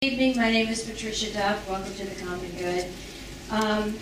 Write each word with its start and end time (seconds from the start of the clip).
Good 0.00 0.12
evening, 0.12 0.36
my 0.36 0.48
name 0.52 0.68
is 0.68 0.88
Patricia 0.88 1.32
Duff, 1.32 1.68
welcome 1.68 1.92
to 1.94 2.04
the 2.04 2.24
Common 2.24 2.52
Good. 2.52 2.84
Um, 3.50 3.98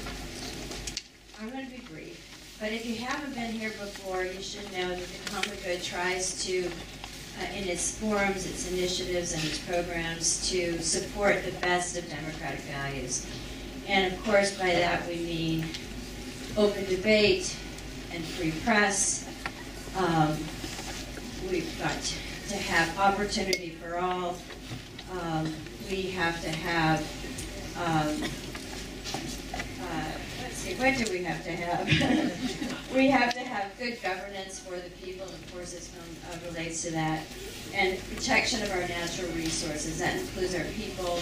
I'm 1.41 1.49
going 1.49 1.65
to 1.65 1.73
be 1.73 1.81
brief, 1.91 2.57
but 2.61 2.71
if 2.71 2.85
you 2.85 2.97
haven't 2.97 3.35
been 3.35 3.51
here 3.51 3.71
before, 3.71 4.23
you 4.23 4.43
should 4.43 4.71
know 4.73 4.91
that 4.91 4.99
the 4.99 5.31
Common 5.31 5.57
Good 5.65 5.83
tries 5.83 6.45
to, 6.45 6.67
uh, 6.67 7.57
in 7.57 7.67
its 7.67 7.99
forums, 7.99 8.45
its 8.45 8.71
initiatives, 8.71 9.33
and 9.33 9.43
its 9.45 9.59
programs, 9.61 10.47
to 10.51 10.83
support 10.83 11.43
the 11.47 11.53
best 11.63 11.97
of 11.97 12.07
democratic 12.11 12.61
values. 12.61 13.27
And 13.89 14.13
of 14.13 14.23
course, 14.23 14.55
by 14.59 14.75
that 14.75 15.09
we 15.09 15.17
mean 15.17 15.65
open 16.59 16.85
debate 16.91 17.57
and 18.13 18.23
free 18.23 18.53
press. 18.67 19.27
Um, 19.97 20.37
We've 21.51 21.79
got 21.79 22.03
to 22.49 22.55
have 22.55 22.99
opportunity 22.99 23.71
for 23.71 23.97
all. 23.97 24.37
Um, 25.11 25.55
we 25.91 26.11
have 26.11 26.43
to 26.43 26.51
have, 26.51 27.01
um, 27.77 28.23
uh, 29.81 30.11
let's 30.43 30.57
see, 30.57 30.75
what 30.75 30.97
do 30.97 31.13
we 31.13 31.23
have 31.23 31.45
to 31.45 31.53
have? 31.53 32.91
we 32.95 33.09
have 33.09 33.33
to 33.35 33.41
have 33.41 33.71
good 33.79 34.03
governance 34.03 34.59
for 34.59 34.75
the 34.75 34.91
people, 35.03 35.27
of 35.27 35.53
course, 35.53 35.73
this 35.73 35.89
film 35.89 36.07
uh, 36.31 36.51
relates 36.51 36.83
to 36.83 36.91
that, 36.93 37.23
and 37.75 37.99
protection 38.15 38.63
of 38.63 38.71
our 38.71 38.81
natural 38.89 39.31
resources. 39.33 39.99
That 39.99 40.17
includes 40.17 40.55
our 40.55 40.65
people 40.65 41.21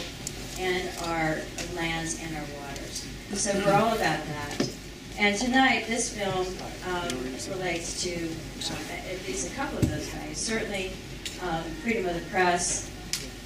and 0.58 0.88
our 1.04 1.38
lands 1.76 2.20
and 2.22 2.34
our 2.36 2.44
waters. 2.60 3.06
So 3.34 3.52
we're 3.64 3.72
all 3.72 3.94
about 3.94 4.20
that. 4.24 4.68
And 5.18 5.36
tonight, 5.36 5.86
this 5.86 6.16
film 6.16 6.46
um, 6.88 7.08
relates 7.56 8.02
to 8.02 8.14
uh, 8.14 9.10
at 9.10 9.26
least 9.26 9.52
a 9.52 9.54
couple 9.54 9.78
of 9.78 9.88
those 9.88 10.08
values. 10.08 10.38
Certainly, 10.38 10.92
um, 11.42 11.62
freedom 11.82 12.06
of 12.06 12.14
the 12.14 12.30
press, 12.30 12.90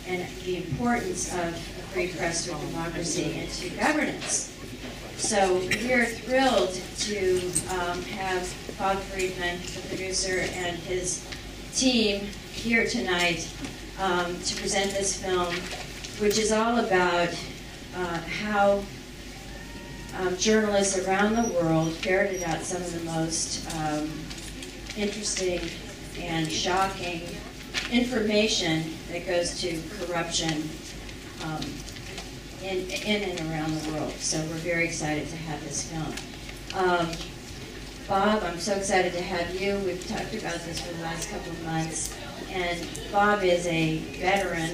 and 0.09 0.27
the 0.45 0.57
importance 0.57 1.33
of 1.35 1.49
a 1.49 1.83
free 1.93 2.09
press 2.09 2.45
to 2.45 2.51
democracy 2.51 3.39
and 3.39 3.51
to 3.51 3.69
governance. 3.71 4.55
So 5.19 5.61
we're 5.83 6.07
thrilled 6.07 6.73
to 6.73 7.39
um, 7.71 8.03
have 8.03 8.77
Bob 8.79 8.99
Friedman, 8.99 9.59
the 9.59 9.89
producer, 9.89 10.47
and 10.55 10.77
his 10.79 11.29
team 11.75 12.21
here 12.53 12.87
tonight 12.87 13.47
um, 14.01 14.39
to 14.41 14.61
present 14.61 14.93
this 14.93 15.23
film, 15.23 15.55
which 16.21 16.39
is 16.39 16.53
all 16.53 16.79
about 16.79 17.37
uh, 17.97 18.19
how 18.43 18.83
um, 20.21 20.37
journalists 20.39 21.07
around 21.07 21.35
the 21.37 21.53
world 21.55 21.93
ferreted 21.95 22.43
out 22.45 22.61
some 22.63 22.81
of 22.81 22.93
the 22.93 23.05
most 23.05 23.69
um, 23.77 24.09
interesting 24.97 25.61
and 26.21 26.51
shocking 26.51 27.23
information 27.91 28.83
that 29.11 29.27
goes 29.27 29.61
to 29.61 29.81
corruption 29.99 30.69
um, 31.45 31.61
in, 32.63 32.91
in 32.91 33.31
and 33.31 33.41
around 33.51 33.75
the 33.75 33.93
world. 33.93 34.13
So 34.15 34.39
we're 34.39 34.57
very 34.59 34.85
excited 34.87 35.29
to 35.29 35.37
have 35.37 35.63
this 35.65 35.91
film. 35.91 36.15
Um, 36.75 37.11
Bob, 38.09 38.43
I'm 38.43 38.59
so 38.59 38.75
excited 38.75 39.13
to 39.13 39.23
have 39.23 39.61
you. 39.61 39.79
We've 39.85 40.07
talked 40.09 40.35
about 40.35 40.61
this 40.61 40.81
for 40.81 40.95
the 40.95 41.03
last 41.03 41.31
couple 41.31 41.53
of 41.53 41.65
months. 41.65 42.15
And 42.51 42.89
Bob 43.13 43.43
is 43.43 43.67
a 43.67 43.99
veteran, 44.19 44.71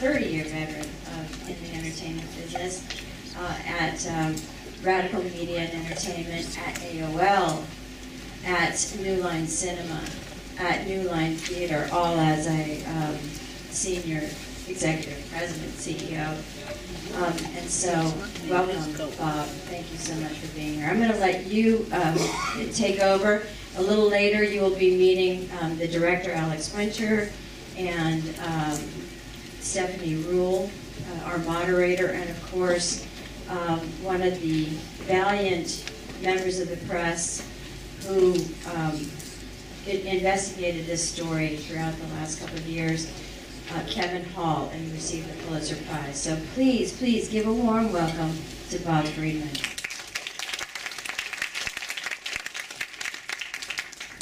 30-year 0.00 0.44
veteran 0.44 0.86
of, 1.18 1.48
in 1.48 1.56
the 1.62 1.78
entertainment 1.78 2.34
business 2.36 2.86
uh, 3.38 3.58
at 3.66 4.06
um, 4.08 4.36
Radical 4.82 5.22
Media 5.22 5.60
and 5.60 5.86
Entertainment, 5.86 6.58
at 6.58 6.74
AOL, 6.76 7.64
at 8.46 8.96
New 9.00 9.16
Line 9.16 9.46
Cinema, 9.46 10.00
at 10.58 10.86
New 10.86 11.02
Line 11.02 11.36
Theater, 11.36 11.88
all 11.92 12.18
as 12.18 12.46
a 12.46 12.82
um, 12.86 13.18
senior 13.70 14.28
executive 14.68 15.28
president, 15.32 15.72
CEO. 15.72 16.36
Um, 17.16 17.56
and 17.56 17.68
so, 17.68 17.92
welcome, 18.48 18.92
Bob. 19.18 19.46
Thank 19.68 19.90
you 19.90 19.98
so 19.98 20.14
much 20.20 20.32
for 20.32 20.54
being 20.54 20.74
here. 20.74 20.88
I'm 20.88 20.98
going 20.98 21.10
to 21.10 21.18
let 21.18 21.46
you 21.46 21.86
um, 21.92 22.16
take 22.72 23.00
over. 23.00 23.42
A 23.76 23.82
little 23.82 24.08
later, 24.08 24.42
you 24.42 24.60
will 24.60 24.76
be 24.76 24.96
meeting 24.96 25.48
um, 25.60 25.76
the 25.78 25.88
director, 25.88 26.30
Alex 26.32 26.74
Winter, 26.74 27.30
and 27.76 28.22
um, 28.46 28.78
Stephanie 29.60 30.16
Ruhle, 30.16 30.70
uh, 31.12 31.24
our 31.24 31.38
moderator, 31.38 32.08
and 32.08 32.28
of 32.28 32.50
course, 32.50 33.06
um, 33.48 33.80
one 34.02 34.22
of 34.22 34.40
the 34.40 34.64
valiant 35.06 35.90
members 36.22 36.60
of 36.60 36.68
the 36.68 36.76
press 36.86 37.46
who 38.06 38.34
um, 38.74 39.00
investigated 39.86 40.86
this 40.86 41.06
story 41.08 41.56
throughout 41.56 41.96
the 41.96 42.06
last 42.14 42.40
couple 42.40 42.56
of 42.56 42.66
years, 42.66 43.10
uh, 43.74 43.82
Kevin 43.88 44.24
Hall, 44.30 44.70
and 44.74 44.92
received 44.92 45.28
the 45.30 45.44
Pulitzer 45.44 45.76
Prize. 45.88 46.20
So 46.20 46.38
please, 46.54 46.96
please 46.96 47.28
give 47.28 47.46
a 47.46 47.52
warm 47.52 47.92
welcome 47.92 48.32
to 48.70 48.78
Bob 48.80 49.04
Friedman. 49.06 49.50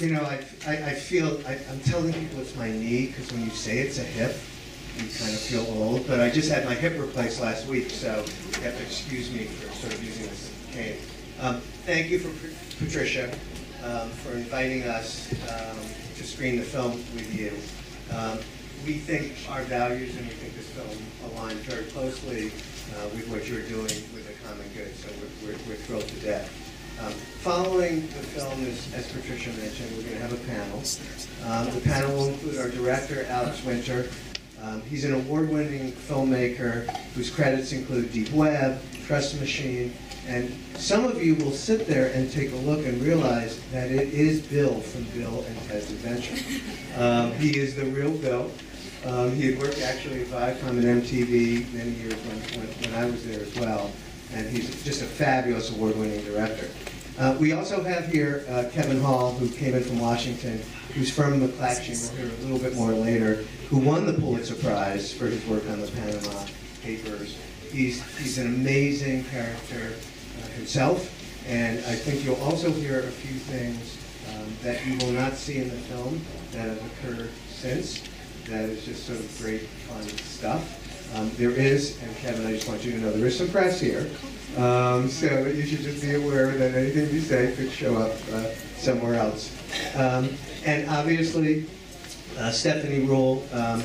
You 0.01 0.15
know, 0.15 0.23
I, 0.23 0.45
I, 0.67 0.91
I 0.91 0.95
feel, 0.95 1.41
I, 1.47 1.59
I'm 1.71 1.81
telling 1.81 2.13
people 2.13 2.41
it's 2.41 2.55
my 2.55 2.71
knee, 2.71 3.07
because 3.09 3.33
when 3.33 3.43
you 3.45 3.51
say 3.51 3.79
it's 3.79 3.99
a 3.99 4.05
hip, 4.05 4.37
you 4.97 5.03
kind 5.03 5.33
of 5.33 5.41
feel 5.41 5.67
old, 5.83 6.07
but 6.07 6.21
I 6.21 6.31
just 6.31 6.51
had 6.51 6.65
my 6.65 6.75
hip 6.75 6.99
replaced 6.99 7.41
last 7.41 7.67
week, 7.67 7.91
so 7.91 8.25
you 8.55 8.63
have 8.63 8.77
to 8.77 8.83
excuse 8.83 9.33
me 9.33 9.45
for 9.45 9.73
sort 9.75 9.95
of 9.95 10.05
using 10.05 10.27
this 10.27 10.53
cane. 10.73 10.99
Um, 11.41 11.61
thank 11.85 12.11
you 12.11 12.19
for 12.19 12.29
Pat- 12.47 12.57
Patricia, 12.79 13.33
um, 13.85 14.09
for 14.11 14.33
inviting 14.33 14.85
us, 14.85 15.33
um, 15.49 15.79
to 16.17 16.25
screen 16.25 16.59
the 16.59 16.65
film 16.65 16.93
with 16.93 17.35
you. 17.35 17.53
We 18.87 18.94
think 18.94 19.34
our 19.50 19.62
values 19.65 20.16
and 20.16 20.27
we 20.27 20.33
think 20.34 20.55
this 20.55 20.69
film 20.71 20.89
aligns 21.31 21.61
very 21.69 21.84
closely, 21.84 22.47
uh, 22.97 23.09
with 23.11 23.28
what 23.28 23.47
you're 23.49 23.62
doing 23.69 23.84
with 24.15 24.27
the 24.27 24.49
common 24.49 24.66
good, 24.75 24.94
so 24.97 25.09
we're, 25.21 25.53
we're, 25.53 25.59
we're 25.69 25.75
thrilled 25.77 26.09
to 26.09 26.21
death. 26.21 26.49
Um, 27.00 27.12
Following 27.12 28.00
the 28.00 28.25
film, 28.34 28.65
as 28.65 28.93
as 28.94 29.12
Patricia 29.12 29.50
mentioned, 29.61 29.91
we're 29.97 30.03
going 30.03 30.15
to 30.17 30.22
have 30.22 30.33
a 30.33 30.47
panel. 30.49 30.83
Um, 31.47 31.75
The 31.75 31.81
panel 31.83 32.17
will 32.17 32.28
include 32.28 32.59
our 32.59 32.71
director, 32.71 33.25
Alex 33.28 33.62
Winter. 33.65 34.09
Um, 34.62 34.83
He's 34.83 35.05
an 35.05 35.15
award-winning 35.15 35.93
filmmaker 35.93 36.88
whose 37.15 37.31
credits 37.31 37.72
include 37.72 38.12
Deep 38.12 38.33
Web, 38.33 38.81
Trust 39.06 39.38
Machine, 39.41 39.93
and 40.27 40.53
some 40.77 41.05
of 41.05 41.22
you 41.22 41.34
will 41.37 41.53
sit 41.53 41.87
there 41.87 42.11
and 42.12 42.31
take 42.31 42.53
a 42.53 42.56
look 42.56 42.84
and 42.84 43.00
realize 43.03 43.61
that 43.71 43.91
it 43.91 44.12
is 44.12 44.41
Bill 44.43 44.81
from 44.81 45.05
Bill 45.19 45.44
and 45.47 45.69
Ted's 45.69 45.91
Adventure. 45.91 46.37
Um, 46.99 47.31
He 47.34 47.56
is 47.56 47.77
the 47.77 47.84
real 47.84 48.11
Bill. 48.11 48.50
Um, 49.07 49.35
He 49.35 49.47
had 49.53 49.59
worked 49.59 49.81
actually 49.81 50.23
at 50.23 50.27
Viacom 50.29 50.71
and 50.71 50.85
MTV 51.03 51.73
many 51.73 51.91
years 51.91 52.15
when, 52.15 52.39
when- 52.61 52.93
when 52.93 52.95
I 53.03 53.07
was 53.09 53.25
there 53.25 53.41
as 53.41 53.55
well, 53.57 53.91
and 54.35 54.49
he's 54.49 54.69
just 54.85 55.03
a 55.03 55.07
fabulous 55.07 55.71
award-winning 55.71 56.25
director. 56.25 56.69
Uh, 57.19 57.37
We 57.39 57.53
also 57.53 57.83
have 57.83 58.07
here 58.13 58.45
uh, 58.49 58.65
Kevin 58.73 59.01
Hall, 59.01 59.33
who 59.35 59.49
came 59.49 59.75
in 59.75 59.83
from 59.85 59.99
Washington, 59.99 60.61
who's 60.95 61.11
from 61.11 61.41
McClatchy, 61.41 62.01
we'll 62.01 62.27
hear 62.27 62.35
a 62.37 62.43
little 62.43 62.59
bit 62.59 62.75
more 62.75 62.93
later, 62.93 63.45
who 63.71 63.79
won 63.79 64.07
the 64.07 64.13
Pulitzer 64.15 64.55
Prize 64.55 65.13
for 65.13 65.27
his 65.27 65.45
work 65.47 65.69
on 65.71 65.81
the 65.81 65.89
Panama 65.89 66.45
Papers. 66.83 67.37
He's, 67.73 68.03
he's 68.19 68.39
an 68.39 68.47
amazing 68.47 69.25
character 69.25 69.93
uh, 70.43 70.49
himself, 70.57 71.11
and 71.47 71.79
I 71.87 71.95
think 71.95 72.25
you'll 72.25 72.41
also 72.43 72.73
hear 72.73 73.01
a 73.01 73.03
few 73.11 73.39
things 73.39 73.97
um, 74.35 74.47
that 74.63 74.85
you 74.87 74.97
will 74.99 75.13
not 75.13 75.35
see 75.35 75.59
in 75.59 75.69
the 75.69 75.77
film 75.77 76.21
that 76.53 76.67
have 76.69 76.83
occurred 76.87 77.31
since. 77.51 78.03
That 78.49 78.65
is 78.71 78.85
just 78.85 79.07
sort 79.07 79.19
of 79.19 79.39
great, 79.41 79.63
fun 79.63 80.03
stuff. 80.09 81.15
Um, 81.17 81.31
There 81.37 81.51
is, 81.51 82.01
and 82.03 82.17
Kevin, 82.17 82.47
I 82.47 82.53
just 82.53 82.67
want 82.69 82.83
you 82.85 82.93
to 82.93 82.99
know, 82.99 83.13
there 83.13 83.27
is 83.27 83.37
some 83.37 83.49
press 83.49 83.79
here. 83.81 84.09
Um, 84.57 85.09
So 85.11 85.47
you 85.47 85.67
should 85.67 85.81
just 85.81 86.01
be 86.01 86.15
aware 86.15 86.51
that 86.57 86.75
anything 86.75 87.11
you 87.15 87.21
say 87.21 87.53
could 87.57 87.71
show 87.71 87.97
up 87.97 88.13
uh, 88.33 88.45
somewhere 88.79 89.15
else. 89.17 89.53
Um, 89.97 90.31
And 90.65 90.89
obviously, 90.89 91.67
uh, 92.39 92.51
Stephanie 92.51 93.07
Ruhle, 93.07 93.43
um, 93.53 93.83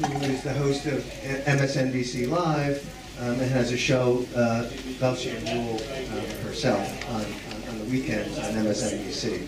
who 0.00 0.22
is 0.26 0.42
the 0.42 0.52
host 0.52 0.86
of 0.86 1.04
MSNBC 1.46 2.26
Live, 2.28 2.82
um, 3.20 3.40
and 3.40 3.50
has 3.50 3.72
a 3.72 3.76
show, 3.76 4.24
uh, 4.36 4.68
Velshi 5.00 5.34
Ruhle 5.44 5.80
um, 6.12 6.46
herself, 6.46 6.86
on, 7.10 7.20
on- 7.24 7.78
the 7.78 7.84
weekends 7.90 8.38
on 8.38 8.54
MSNBC. 8.54 9.46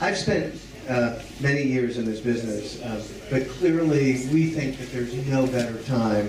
I've 0.00 0.18
spent 0.18 0.54
uh, 0.88 1.20
many 1.40 1.62
years 1.62 1.98
in 1.98 2.04
this 2.04 2.20
business, 2.20 2.82
um, 2.84 3.00
but 3.30 3.48
clearly, 3.48 4.26
we 4.32 4.50
think 4.50 4.78
that 4.78 4.90
there's 4.92 5.14
no 5.26 5.46
better 5.46 5.82
time 5.84 6.26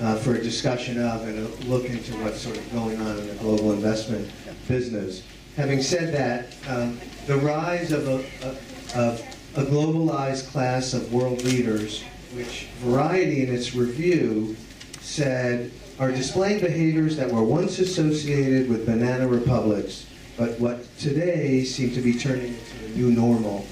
uh, 0.00 0.16
for 0.16 0.34
a 0.34 0.42
discussion 0.42 1.00
of 1.02 1.22
and 1.26 1.38
a 1.38 1.48
look 1.66 1.84
into 1.86 2.12
what's 2.22 2.40
sort 2.40 2.56
of 2.56 2.72
going 2.72 3.00
on 3.00 3.18
in 3.18 3.28
the 3.28 3.34
global 3.34 3.72
investment 3.72 4.30
business. 4.68 5.22
Having 5.56 5.82
said 5.82 6.12
that, 6.14 6.54
um, 6.68 6.98
the 7.26 7.36
rise 7.36 7.92
of 7.92 8.08
a, 8.08 8.24
a- 8.46 8.98
of 8.98 9.20
a 9.56 9.64
globalized 9.64 10.48
class 10.50 10.94
of 10.94 11.12
world 11.12 11.42
leaders, 11.44 12.02
which 12.34 12.66
Variety 12.80 13.42
in 13.46 13.54
its 13.54 13.74
review 13.74 14.56
said 15.00 15.70
are 16.00 16.10
displaying 16.10 16.60
behaviors 16.60 17.16
that 17.16 17.30
were 17.30 17.44
once 17.44 17.78
associated 17.78 18.68
with 18.68 18.84
banana 18.84 19.28
republics, 19.28 20.06
but 20.36 20.58
what 20.58 20.84
today 20.98 21.62
seem 21.62 21.92
to 21.92 22.00
be 22.00 22.12
turning 22.18 22.48
into 22.54 22.78
the 22.82 22.88
new 22.98 23.10
normal 23.12 23.64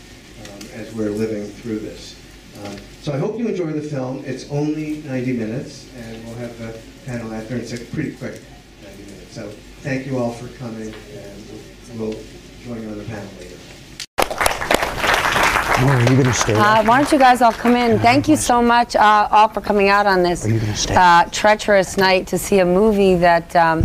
as 0.75 0.93
we're 0.95 1.11
living 1.11 1.45
through 1.47 1.79
this. 1.81 2.17
Um, 2.65 2.77
So 3.03 3.13
I 3.13 3.19
hope 3.19 3.39
you 3.39 3.49
enjoy 3.49 3.73
the 3.73 3.83
film. 3.83 4.23
It's 4.27 4.49
only 4.51 5.03
90 5.07 5.33
minutes, 5.33 5.87
and 5.99 6.25
we'll 6.25 6.37
have 6.37 6.61
a 6.61 6.75
panel 7.07 7.33
after. 7.35 7.57
It's 7.57 7.73
a 7.73 7.79
pretty 7.79 8.13
quick 8.13 8.41
90 8.85 9.03
minutes. 9.11 9.35
So 9.35 9.49
thank 9.83 10.07
you 10.07 10.19
all 10.19 10.33
for 10.33 10.49
coming, 10.59 10.95
and 11.17 11.99
we'll 11.99 12.15
join 12.65 12.83
you 12.83 12.89
on 12.91 12.99
the 12.99 13.05
panel 13.05 13.29
later. 13.41 13.57
Are 15.85 16.01
you 16.13 16.17
gonna 16.17 16.33
stay? 16.33 16.55
Uh, 16.55 16.85
why 16.85 17.01
don't 17.03 17.11
you 17.11 17.19
guys 17.19 17.43
all 17.43 17.53
come 17.53 17.75
in? 17.75 17.99
Thank 17.99 18.29
you 18.29 18.37
so 18.37 18.63
much, 18.63 18.95
uh, 18.95 19.27
all, 19.33 19.49
for 19.49 19.61
coming 19.61 19.89
out 19.89 20.07
on 20.07 20.23
this 20.23 20.45
Are 20.47 20.51
you 20.51 20.61
gonna 20.61 20.77
stay? 20.77 20.95
uh, 20.95 21.25
treacherous 21.33 21.97
night 21.97 22.29
to 22.29 22.39
see 22.39 22.61
a 22.61 22.65
movie 22.65 23.17
that 23.17 23.55
um, 23.57 23.81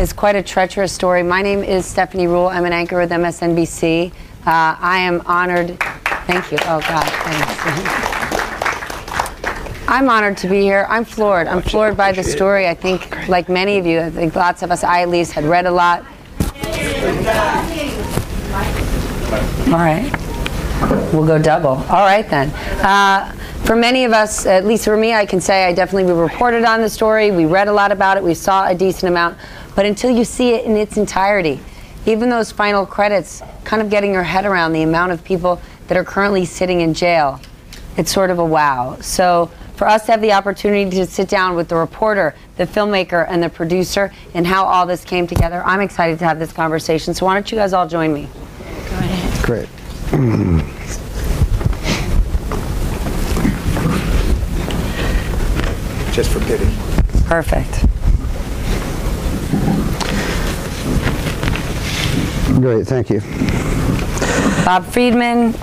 is 0.00 0.12
quite 0.12 0.34
a 0.34 0.42
treacherous 0.42 0.92
story. 0.92 1.22
My 1.22 1.40
name 1.40 1.62
is 1.62 1.86
Stephanie 1.86 2.26
Ruhle. 2.26 2.50
I'm 2.52 2.64
an 2.64 2.72
anchor 2.72 2.98
with 2.98 3.10
MSNBC. 3.10 4.10
Uh, 4.10 4.76
I 4.80 4.98
am 4.98 5.22
honored. 5.26 5.78
Thank 6.26 6.52
you. 6.52 6.58
Oh 6.62 6.80
God, 6.80 7.06
thanks. 7.06 8.14
I'm 9.86 10.08
honored 10.08 10.36
to 10.38 10.48
be 10.48 10.62
here. 10.62 10.86
I'm 10.88 11.04
floored. 11.04 11.46
I'm 11.46 11.60
floored 11.60 11.96
by 11.96 12.12
the 12.12 12.24
story. 12.24 12.66
I 12.66 12.74
think, 12.74 13.28
like 13.28 13.48
many 13.48 13.78
of 13.78 13.86
you, 13.86 14.00
I 14.00 14.10
think 14.10 14.34
lots 14.34 14.62
of 14.62 14.70
us, 14.70 14.82
I 14.82 15.02
at 15.02 15.10
least, 15.10 15.32
had 15.32 15.44
read 15.44 15.66
a 15.66 15.70
lot. 15.70 16.04
All 19.66 19.80
right. 19.80 20.10
We'll 21.12 21.26
go 21.26 21.38
double. 21.38 21.68
All 21.68 22.06
right 22.06 22.28
then. 22.28 22.50
Uh, 22.80 23.32
for 23.64 23.76
many 23.76 24.04
of 24.04 24.12
us, 24.12 24.46
at 24.46 24.64
least 24.64 24.84
for 24.84 24.96
me, 24.96 25.12
I 25.14 25.26
can 25.26 25.40
say 25.40 25.64
I 25.64 25.72
definitely 25.72 26.12
we 26.12 26.18
reported 26.18 26.64
on 26.64 26.80
the 26.80 26.88
story. 26.90 27.30
We 27.30 27.44
read 27.44 27.68
a 27.68 27.72
lot 27.72 27.92
about 27.92 28.16
it. 28.16 28.22
We 28.22 28.34
saw 28.34 28.66
a 28.66 28.74
decent 28.74 29.10
amount. 29.10 29.38
But 29.74 29.86
until 29.86 30.10
you 30.10 30.24
see 30.24 30.54
it 30.54 30.64
in 30.64 30.76
its 30.76 30.96
entirety, 30.96 31.60
even 32.06 32.28
those 32.28 32.50
final 32.50 32.84
credits, 32.84 33.42
kind 33.64 33.80
of 33.80 33.90
getting 33.90 34.12
your 34.12 34.22
head 34.22 34.44
around 34.44 34.72
the 34.72 34.82
amount 34.82 35.12
of 35.12 35.24
people 35.24 35.60
that 35.88 35.96
are 35.96 36.04
currently 36.04 36.44
sitting 36.44 36.80
in 36.80 36.94
jail, 36.94 37.40
it's 37.96 38.12
sort 38.12 38.30
of 38.30 38.38
a 38.38 38.44
wow. 38.44 38.96
So 39.00 39.50
for 39.76 39.88
us 39.88 40.06
to 40.06 40.12
have 40.12 40.20
the 40.20 40.32
opportunity 40.32 40.90
to 40.98 41.06
sit 41.06 41.28
down 41.28 41.56
with 41.56 41.68
the 41.68 41.76
reporter, 41.76 42.34
the 42.56 42.64
filmmaker, 42.64 43.26
and 43.28 43.42
the 43.42 43.50
producer, 43.50 44.12
and 44.34 44.46
how 44.46 44.64
all 44.64 44.86
this 44.86 45.04
came 45.04 45.26
together, 45.26 45.62
I'm 45.64 45.80
excited 45.80 46.18
to 46.20 46.24
have 46.24 46.38
this 46.38 46.52
conversation. 46.52 47.14
So 47.14 47.26
why 47.26 47.34
don't 47.34 47.50
you 47.50 47.58
guys 47.58 47.72
all 47.72 47.88
join 47.88 48.12
me? 48.12 48.28
Go 48.58 48.96
ahead. 48.96 49.44
Great. 49.44 49.68
Just 56.14 56.30
for 56.30 56.38
pity. 56.40 56.66
Perfect. 57.26 57.84
Great, 62.60 62.86
thank 62.86 63.10
you. 63.10 63.73
Bob 64.64 64.84
Friedman, 64.86 65.54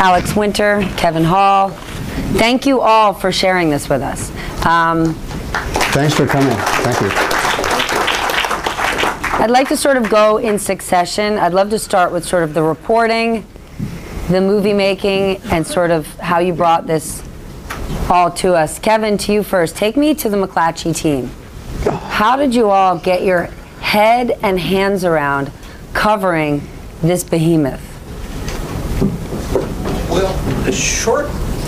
Alex 0.00 0.34
Winter, 0.36 0.80
Kevin 0.96 1.24
Hall. 1.24 1.70
Thank 2.38 2.66
you 2.66 2.80
all 2.80 3.12
for 3.12 3.32
sharing 3.32 3.70
this 3.70 3.88
with 3.88 4.02
us. 4.02 4.30
Um, 4.66 5.14
Thanks 5.92 6.14
for 6.14 6.26
coming. 6.26 6.56
Thank 6.56 7.00
you. 7.00 7.08
I'd 9.40 9.50
like 9.50 9.68
to 9.68 9.76
sort 9.76 9.96
of 9.96 10.10
go 10.10 10.38
in 10.38 10.58
succession. 10.58 11.38
I'd 11.38 11.54
love 11.54 11.70
to 11.70 11.78
start 11.78 12.12
with 12.12 12.24
sort 12.24 12.42
of 12.42 12.54
the 12.54 12.62
reporting, 12.62 13.46
the 14.28 14.40
movie 14.40 14.74
making, 14.74 15.40
and 15.50 15.66
sort 15.66 15.90
of 15.90 16.06
how 16.18 16.40
you 16.40 16.52
brought 16.52 16.86
this 16.86 17.22
all 18.10 18.30
to 18.32 18.54
us. 18.54 18.78
Kevin, 18.78 19.16
to 19.18 19.32
you 19.32 19.42
first. 19.42 19.76
Take 19.76 19.96
me 19.96 20.14
to 20.14 20.28
the 20.28 20.36
McClatchy 20.36 20.94
team. 20.94 21.30
How 22.10 22.36
did 22.36 22.54
you 22.54 22.68
all 22.70 22.98
get 22.98 23.22
your 23.22 23.44
head 23.80 24.38
and 24.42 24.58
hands 24.58 25.04
around 25.04 25.52
covering 25.94 26.62
this 27.02 27.24
behemoth? 27.24 27.82
Well, 30.10 30.32
the 30.64 30.72
short, 30.72 31.26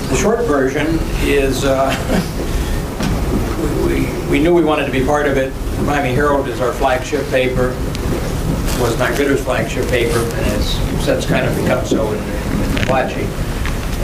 the 0.09 0.17
short 0.17 0.45
version 0.47 0.87
is, 1.23 1.65
uh, 1.65 1.95
we, 3.87 3.95
we- 4.05 4.21
we 4.31 4.39
knew 4.39 4.55
we 4.55 4.65
wanted 4.65 4.87
to 4.87 4.93
be 4.93 5.05
part 5.05 5.27
of 5.27 5.37
it. 5.37 5.53
The 5.77 5.83
Miami 5.83 6.15
Herald 6.15 6.47
is 6.49 6.61
our 6.61 6.73
flagship 6.73 7.29
paper, 7.31 7.71
It 7.77 8.81
was 8.81 8.97
Knight 8.99 9.19
Ridder's 9.19 9.43
flagship 9.45 9.87
paper, 9.89 10.19
and 10.21 10.33
has 10.47 11.05
since 11.05 11.27
kind 11.27 11.47
of 11.47 11.55
become 11.57 11.85
so 11.85 12.11
in 12.13 12.19
in 12.19 12.71
McClatchy. 12.77 13.27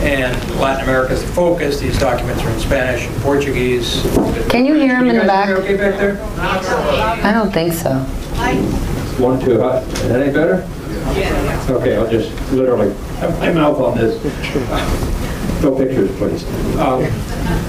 And 0.03 0.35
Latin 0.61 0.83
America's 0.85 1.23
the 1.23 1.29
focus. 1.33 1.79
These 1.81 1.99
documents 1.99 2.43
are 2.43 2.51
in 2.51 2.59
Spanish 2.61 3.07
and 3.07 3.17
Portuguese. 3.23 4.03
Can 4.51 4.67
you 4.67 4.75
hear 4.75 4.97
him 4.97 5.07
in 5.07 5.17
the 5.17 5.23
You 5.23 5.27
back? 5.29 5.49
Okay 5.51 5.77
back 5.77 5.97
there? 5.99 6.19
I 7.25 7.33
don't 7.33 7.51
think 7.53 7.73
so. 7.73 8.05
One, 9.19 9.41
two, 9.41 9.59
huh? 9.61 9.79
Is 9.79 10.09
that 10.09 10.21
any 10.21 10.33
better? 10.33 10.67
Yeah. 11.19 11.67
Okay, 11.71 11.97
I'll 11.97 12.11
just 12.11 12.31
literally 12.53 12.93
have 13.19 13.39
my 13.39 13.53
mouth 13.53 13.81
on 13.81 13.97
this. 13.97 14.23
No 15.63 15.75
pictures, 15.75 16.15
please. 16.19 16.45
Um, 16.79 17.03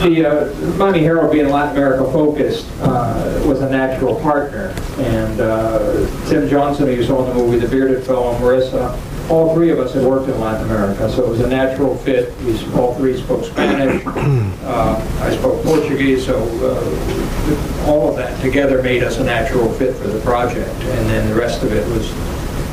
The 0.04 0.26
uh, 0.26 0.78
Miami 0.78 1.00
Herald 1.00 1.32
being 1.32 1.48
Latin 1.50 1.78
America 1.78 2.04
focused 2.12 2.68
uh, 2.82 3.42
was 3.46 3.62
a 3.62 3.70
natural 3.70 4.20
partner. 4.20 4.76
And 5.00 5.40
uh, 5.40 6.28
Tim 6.28 6.50
Johnson, 6.50 6.88
who 6.88 6.94
you 6.94 7.04
saw 7.04 7.24
in 7.24 7.30
the 7.30 7.44
movie, 7.44 7.60
the 7.60 7.68
bearded 7.70 8.04
fellow, 8.06 8.38
Marissa, 8.40 8.96
all 9.30 9.54
three 9.54 9.70
of 9.72 9.80
us 9.80 9.94
had 9.94 10.04
worked 10.04 10.30
in 10.30 10.40
Latin 10.40 10.70
America, 10.70 11.10
so 11.10 11.26
it 11.26 11.30
was 11.30 11.42
a 11.42 11.48
natural 11.48 11.98
fit. 11.98 12.36
We 12.42 12.54
all 12.74 12.94
three 12.96 13.20
spoke 13.22 13.46
Spanish. 13.46 14.04
Uh, 14.68 15.02
I 15.22 15.34
spoke 15.34 15.64
Portuguese, 15.64 16.26
so 16.26 16.36
uh, 16.38 17.88
all 17.90 18.10
of 18.10 18.18
that 18.18 18.40
together 18.42 18.84
made 18.84 19.02
us 19.02 19.18
a 19.18 19.24
natural 19.24 19.72
fit 19.72 19.96
for 19.96 20.10
the 20.10 20.20
project. 20.20 20.70
And 20.70 21.10
then 21.10 21.30
the 21.30 21.36
rest 21.36 21.64
of 21.64 21.72
it 21.72 21.88
was 21.88 22.10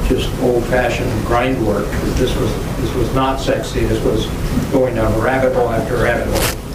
just 0.09 0.29
old-fashioned 0.43 1.25
grind 1.25 1.65
work. 1.65 1.87
This 2.17 2.35
was, 2.37 2.53
this 2.79 2.93
was 2.95 3.15
not 3.15 3.41
sexy, 3.41 3.85
this 3.85 4.03
was 4.03 4.27
going 4.73 4.97
down 4.97 5.17
rabbit 5.21 5.55
hole 5.55 5.71
after 5.71 6.03
rabbit 6.03 6.27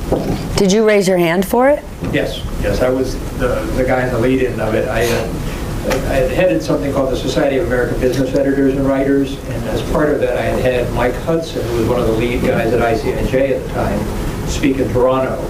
hole. 0.10 0.36
Did 0.56 0.72
you 0.72 0.88
raise 0.88 1.06
your 1.06 1.18
hand 1.18 1.46
for 1.46 1.70
it? 1.70 1.84
Yes, 2.14 2.38
yes, 2.62 2.82
I 2.82 2.90
was 2.90 3.16
the, 3.40 3.60
the 3.76 3.84
guy 3.84 4.08
in 4.08 4.14
the 4.14 4.20
lead-in 4.20 4.58
of 4.62 4.74
it. 4.74 4.88
I, 4.88 5.04
uh, 5.04 5.49
I 5.88 6.16
had 6.16 6.32
headed 6.32 6.62
something 6.62 6.92
called 6.92 7.12
the 7.12 7.18
Society 7.18 7.58
of 7.58 7.68
American 7.68 8.00
Business 8.00 8.36
Editors 8.36 8.76
and 8.76 8.86
Writers, 8.86 9.38
and 9.38 9.70
as 9.70 9.82
part 9.92 10.10
of 10.10 10.20
that, 10.20 10.38
I 10.38 10.42
had 10.42 10.60
had 10.60 10.94
Mike 10.94 11.16
Hudson, 11.16 11.66
who 11.70 11.78
was 11.78 11.88
one 11.88 12.00
of 12.02 12.08
the 12.08 12.14
lead 12.14 12.42
guys 12.42 12.74
at 12.74 12.82
ICIJ 12.82 13.56
at 13.56 13.64
the 13.64 13.74
time, 13.74 14.48
speak 14.48 14.78
in 14.78 14.90
Toronto. 14.90 15.42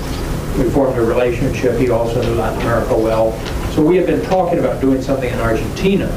We 0.62 0.70
formed 0.70 0.98
a 0.98 1.02
relationship, 1.02 1.80
he 1.80 1.90
also 1.90 2.22
knew 2.22 2.36
Latin 2.36 2.62
America 2.62 2.96
well. 2.98 3.34
So 3.72 3.84
we 3.84 3.98
had 3.98 4.06
been 4.06 4.24
talking 4.24 4.60
about 4.60 4.80
doing 4.82 5.02
something 5.02 5.32
in 5.32 5.40
Argentina 5.40 6.08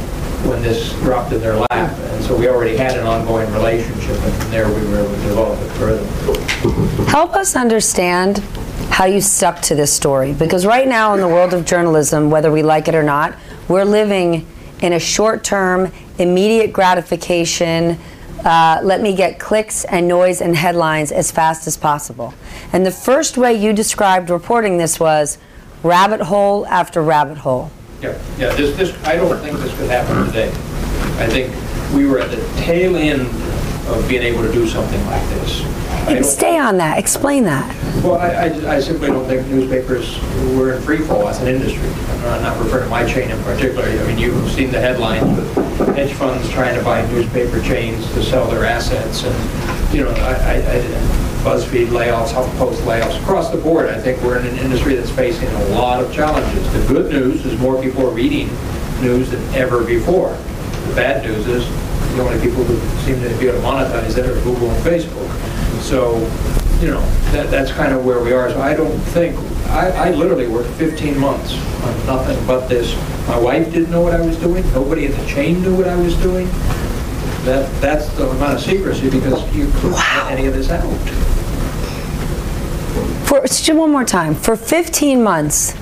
when 0.46 0.60
this 0.62 0.92
dropped 1.00 1.32
in 1.32 1.40
their 1.40 1.56
lap, 1.56 1.70
and 1.70 2.24
so 2.24 2.36
we 2.36 2.48
already 2.48 2.76
had 2.76 2.98
an 2.98 3.06
ongoing 3.06 3.50
relationship, 3.52 4.18
and 4.20 4.34
from 4.34 4.50
there, 4.50 4.68
we 4.68 4.86
were 4.88 4.98
able 4.98 5.14
to 5.14 5.22
develop 5.22 5.58
it 5.60 5.70
further. 5.72 7.10
Help 7.10 7.34
us 7.34 7.56
understand 7.56 8.38
how 8.90 9.06
you 9.06 9.20
stuck 9.22 9.62
to 9.62 9.74
this 9.74 9.92
story. 9.92 10.34
Because 10.34 10.66
right 10.66 10.86
now, 10.86 11.14
in 11.14 11.20
the 11.20 11.28
world 11.28 11.54
of 11.54 11.64
journalism, 11.64 12.30
whether 12.30 12.52
we 12.52 12.62
like 12.62 12.88
it 12.88 12.94
or 12.94 13.02
not, 13.02 13.34
we're 13.68 13.84
living 13.84 14.46
in 14.80 14.92
a 14.92 14.98
short 14.98 15.44
term, 15.44 15.92
immediate 16.18 16.72
gratification. 16.72 17.98
Uh, 18.44 18.80
let 18.82 19.00
me 19.00 19.14
get 19.14 19.38
clicks 19.38 19.84
and 19.84 20.08
noise 20.08 20.40
and 20.40 20.56
headlines 20.56 21.12
as 21.12 21.30
fast 21.30 21.66
as 21.66 21.76
possible. 21.76 22.34
And 22.72 22.84
the 22.84 22.90
first 22.90 23.38
way 23.38 23.54
you 23.54 23.72
described 23.72 24.30
reporting 24.30 24.78
this 24.78 24.98
was 24.98 25.38
rabbit 25.82 26.20
hole 26.20 26.66
after 26.66 27.02
rabbit 27.02 27.38
hole. 27.38 27.70
Yeah, 28.00 28.20
yeah, 28.36 28.54
this, 28.56 28.76
this, 28.76 29.04
I 29.04 29.14
don't 29.14 29.38
think 29.40 29.58
this 29.58 29.76
could 29.78 29.88
happen 29.88 30.26
today. 30.26 30.48
I 31.22 31.28
think 31.28 31.54
we 31.94 32.06
were 32.06 32.18
at 32.18 32.30
the 32.30 32.42
tail 32.62 32.96
end 32.96 33.28
of 33.88 34.08
being 34.08 34.22
able 34.22 34.42
to 34.42 34.52
do 34.52 34.66
something 34.66 35.04
like 35.06 35.22
this. 35.28 35.81
Stay 36.22 36.58
on 36.58 36.76
that. 36.78 36.98
Explain 36.98 37.44
that. 37.44 37.66
Well, 38.02 38.16
I, 38.16 38.48
I- 38.48 38.76
I 38.76 38.80
simply 38.80 39.08
don't 39.08 39.26
think 39.26 39.46
newspapers 39.48 40.18
were 40.56 40.74
in 40.74 40.82
free 40.82 40.98
fall 40.98 41.28
as 41.28 41.40
an 41.40 41.48
industry. 41.48 41.88
I'm 42.28 42.42
not 42.42 42.58
referring 42.62 42.84
to 42.84 42.90
my 42.90 43.04
chain 43.06 43.30
in 43.30 43.42
particular. 43.44 43.84
I 43.84 44.06
mean, 44.06 44.18
you've 44.18 44.50
seen 44.52 44.70
the 44.70 44.80
headlines 44.80 45.36
with 45.36 45.96
hedge 45.96 46.12
funds 46.12 46.48
trying 46.50 46.76
to 46.78 46.84
buy 46.84 47.04
newspaper 47.10 47.60
chains 47.62 48.04
to 48.14 48.22
sell 48.22 48.48
their 48.50 48.64
assets 48.64 49.24
and, 49.24 49.94
you 49.94 50.04
know, 50.04 50.10
I, 50.10 50.60
BuzzFeed 51.42 51.88
layoffs, 51.88 52.28
HuffPost 52.32 52.76
layoffs, 52.82 53.20
across 53.22 53.50
the 53.50 53.58
board. 53.58 53.88
I 53.90 53.98
think 54.00 54.22
we're 54.22 54.38
in 54.38 54.46
an 54.46 54.58
industry 54.58 54.94
that's 54.94 55.10
facing 55.10 55.48
a 55.48 55.64
lot 55.70 56.02
of 56.02 56.12
challenges. 56.12 56.72
The 56.72 56.92
good 56.94 57.10
news 57.10 57.44
is 57.44 57.58
more 57.58 57.80
people 57.82 58.06
are 58.06 58.12
reading 58.12 58.48
news 59.00 59.30
than 59.30 59.42
ever 59.54 59.82
before. 59.82 60.30
The 60.88 60.94
bad 60.94 61.24
news 61.24 61.46
is 61.48 61.66
the 62.14 62.22
only 62.22 62.40
people 62.40 62.62
who 62.62 62.76
seem 63.04 63.20
to 63.22 63.28
be 63.40 63.48
able 63.48 63.58
to 63.60 63.64
monetize 63.66 64.16
it 64.16 64.26
are 64.26 64.34
Google 64.44 64.70
and 64.70 64.84
Facebook. 64.84 65.28
So, 65.82 66.16
you 66.80 66.88
know, 66.90 67.00
that, 67.32 67.50
that's 67.50 67.70
kind 67.72 67.92
of 67.92 68.04
where 68.04 68.22
we 68.22 68.32
are. 68.32 68.50
So 68.50 68.60
I 68.60 68.74
don't 68.74 68.96
think, 68.98 69.36
I, 69.68 70.08
I 70.08 70.10
literally 70.12 70.46
worked 70.46 70.70
15 70.70 71.18
months 71.18 71.54
on 71.82 72.06
nothing 72.06 72.46
but 72.46 72.68
this. 72.68 72.94
My 73.28 73.38
wife 73.38 73.72
didn't 73.72 73.90
know 73.90 74.00
what 74.00 74.14
I 74.14 74.24
was 74.24 74.36
doing. 74.38 74.64
Nobody 74.72 75.06
at 75.06 75.14
the 75.18 75.26
chain 75.26 75.60
knew 75.62 75.76
what 75.76 75.88
I 75.88 75.96
was 75.96 76.14
doing. 76.16 76.46
That, 77.44 77.68
that's 77.80 78.08
the 78.16 78.28
amount 78.30 78.54
of 78.54 78.60
secrecy 78.60 79.10
because 79.10 79.42
you 79.54 79.66
couldn't 79.74 79.92
let 79.92 80.30
any 80.32 80.46
of 80.46 80.54
this 80.54 80.70
out. 80.70 80.88
For 83.26 83.40
just 83.42 83.68
one 83.74 83.90
more 83.90 84.04
time, 84.04 84.34
for 84.34 84.54
15 84.56 85.22
months, 85.22 85.74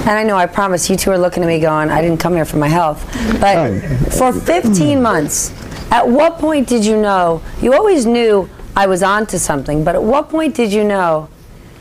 and 0.00 0.10
I 0.10 0.22
know 0.22 0.36
I 0.36 0.46
promise 0.46 0.90
you 0.90 0.96
two 0.96 1.10
are 1.10 1.18
looking 1.18 1.42
at 1.42 1.46
me 1.46 1.58
going, 1.58 1.88
I 1.88 2.02
didn't 2.02 2.20
come 2.20 2.34
here 2.34 2.44
for 2.44 2.58
my 2.58 2.68
health, 2.68 3.04
but 3.40 3.80
for 4.12 4.32
15 4.32 5.00
months, 5.02 5.52
At 5.90 6.08
what 6.08 6.38
point 6.38 6.68
did 6.68 6.84
you 6.84 6.96
know? 7.00 7.42
You 7.62 7.72
always 7.72 8.06
knew 8.06 8.48
I 8.78 8.86
was 8.86 9.02
onto 9.02 9.38
something, 9.38 9.84
but 9.84 9.94
at 9.94 10.02
what 10.02 10.28
point 10.28 10.54
did 10.54 10.70
you 10.70 10.84
know 10.84 11.28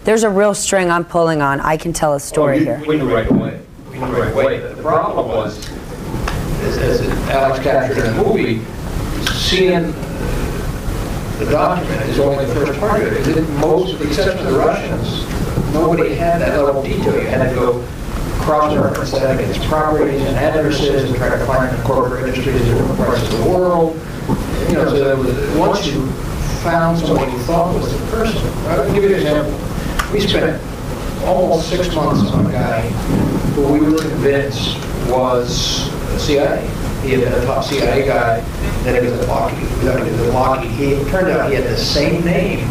there's 0.05 0.23
a 0.23 0.29
real 0.29 0.53
string 0.53 0.89
I'm 0.89 1.03
pulling 1.03 1.41
on? 1.41 1.59
I 1.59 1.75
can 1.75 1.91
tell 1.91 2.13
a 2.13 2.19
story 2.21 2.55
Oh, 2.55 2.59
you- 2.59 2.65
here. 2.65 2.83
We 2.87 2.97
knew 2.97 3.13
right 3.13 3.29
away. 3.29 3.59
We 3.91 3.99
knew 3.99 4.05
right 4.05 4.31
away. 4.31 4.59
The 4.59 4.81
problem 4.81 5.27
was, 5.27 5.57
as 6.63 6.77
as 6.77 7.01
Alex 7.29 7.59
captured 7.61 7.97
in 7.97 8.15
the 8.15 8.23
movie, 8.23 8.61
seeing 9.33 9.91
the 11.39 11.51
document 11.51 12.01
is 12.09 12.17
only 12.19 12.45
the 12.45 12.55
first 12.55 12.79
part 12.79 13.01
of 13.03 13.11
it. 13.11 13.37
It 13.37 13.49
Most, 13.59 13.99
with 13.99 14.03
the 14.03 14.07
exception 14.07 14.47
of 14.47 14.53
the 14.53 14.59
Russians, 14.59 15.25
nobody 15.73 16.15
had 16.15 16.39
that 16.41 16.57
level 16.63 16.79
of 16.81 16.85
detail. 16.87 17.13
You 17.13 17.27
had 17.27 17.49
to 17.49 17.55
go 17.55 17.83
cross-reference 18.39 19.11
that 19.11 19.37
against 19.37 19.61
properties 19.67 20.21
and 20.21 20.37
addresses 20.37 21.03
and 21.03 21.15
try 21.17 21.29
to 21.29 21.45
find 21.45 21.77
the 21.77 21.83
corporate 21.83 22.23
registries 22.23 22.61
in 22.61 22.67
different 22.77 22.97
parts 22.97 23.21
of 23.23 23.37
the 23.43 23.49
world. 23.49 23.99
You 24.69 24.75
know, 24.75 24.89
so 24.89 25.15
was, 25.17 25.55
once 25.57 25.87
you 25.87 26.07
found 26.65 26.97
someone 26.97 27.31
you 27.31 27.37
thought 27.39 27.75
was 27.75 27.91
the 27.91 28.05
person, 28.07 28.41
I'll 28.67 28.91
give 28.91 29.03
you 29.03 29.09
an 29.09 29.15
example. 29.15 29.53
We 30.11 30.19
spent 30.19 30.59
almost 31.23 31.69
six 31.69 31.93
months 31.93 32.31
on 32.31 32.47
a 32.47 32.51
guy 32.51 32.81
who 33.53 33.71
we 33.71 33.79
were 33.79 33.99
convinced 33.99 34.75
was 35.07 35.91
CIA. 36.19 36.67
He 37.03 37.11
had 37.11 37.21
been 37.21 37.33
a 37.33 37.45
top 37.45 37.63
CIA 37.63 38.07
guy, 38.07 38.39
then 38.83 39.03
he 39.03 39.11
was 39.11 39.19
at 39.19 39.27
Lockheed, 39.27 39.67
then 39.83 40.05
he 40.05 40.11
was 40.11 40.33
Lockheed. 40.33 40.71
He, 40.71 40.85
it 40.93 41.07
turned 41.09 41.27
out 41.27 41.51
he 41.51 41.55
had 41.55 41.65
the 41.65 41.77
same 41.77 42.25
name 42.25 42.67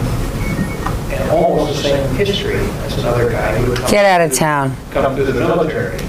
and 1.13 1.31
almost 1.31 1.77
the 1.77 1.83
same 1.89 2.17
history 2.17 2.57
as 2.57 2.99
another 2.99 3.31
guy 3.31 3.57
who 3.59 3.77
come. 3.77 3.91
Get 3.93 4.05
out 4.05 4.21
of 4.29 4.37
town. 4.37 4.77
Come 4.91 5.15
through 5.15 5.27
the 5.27 5.35
military 5.35 6.01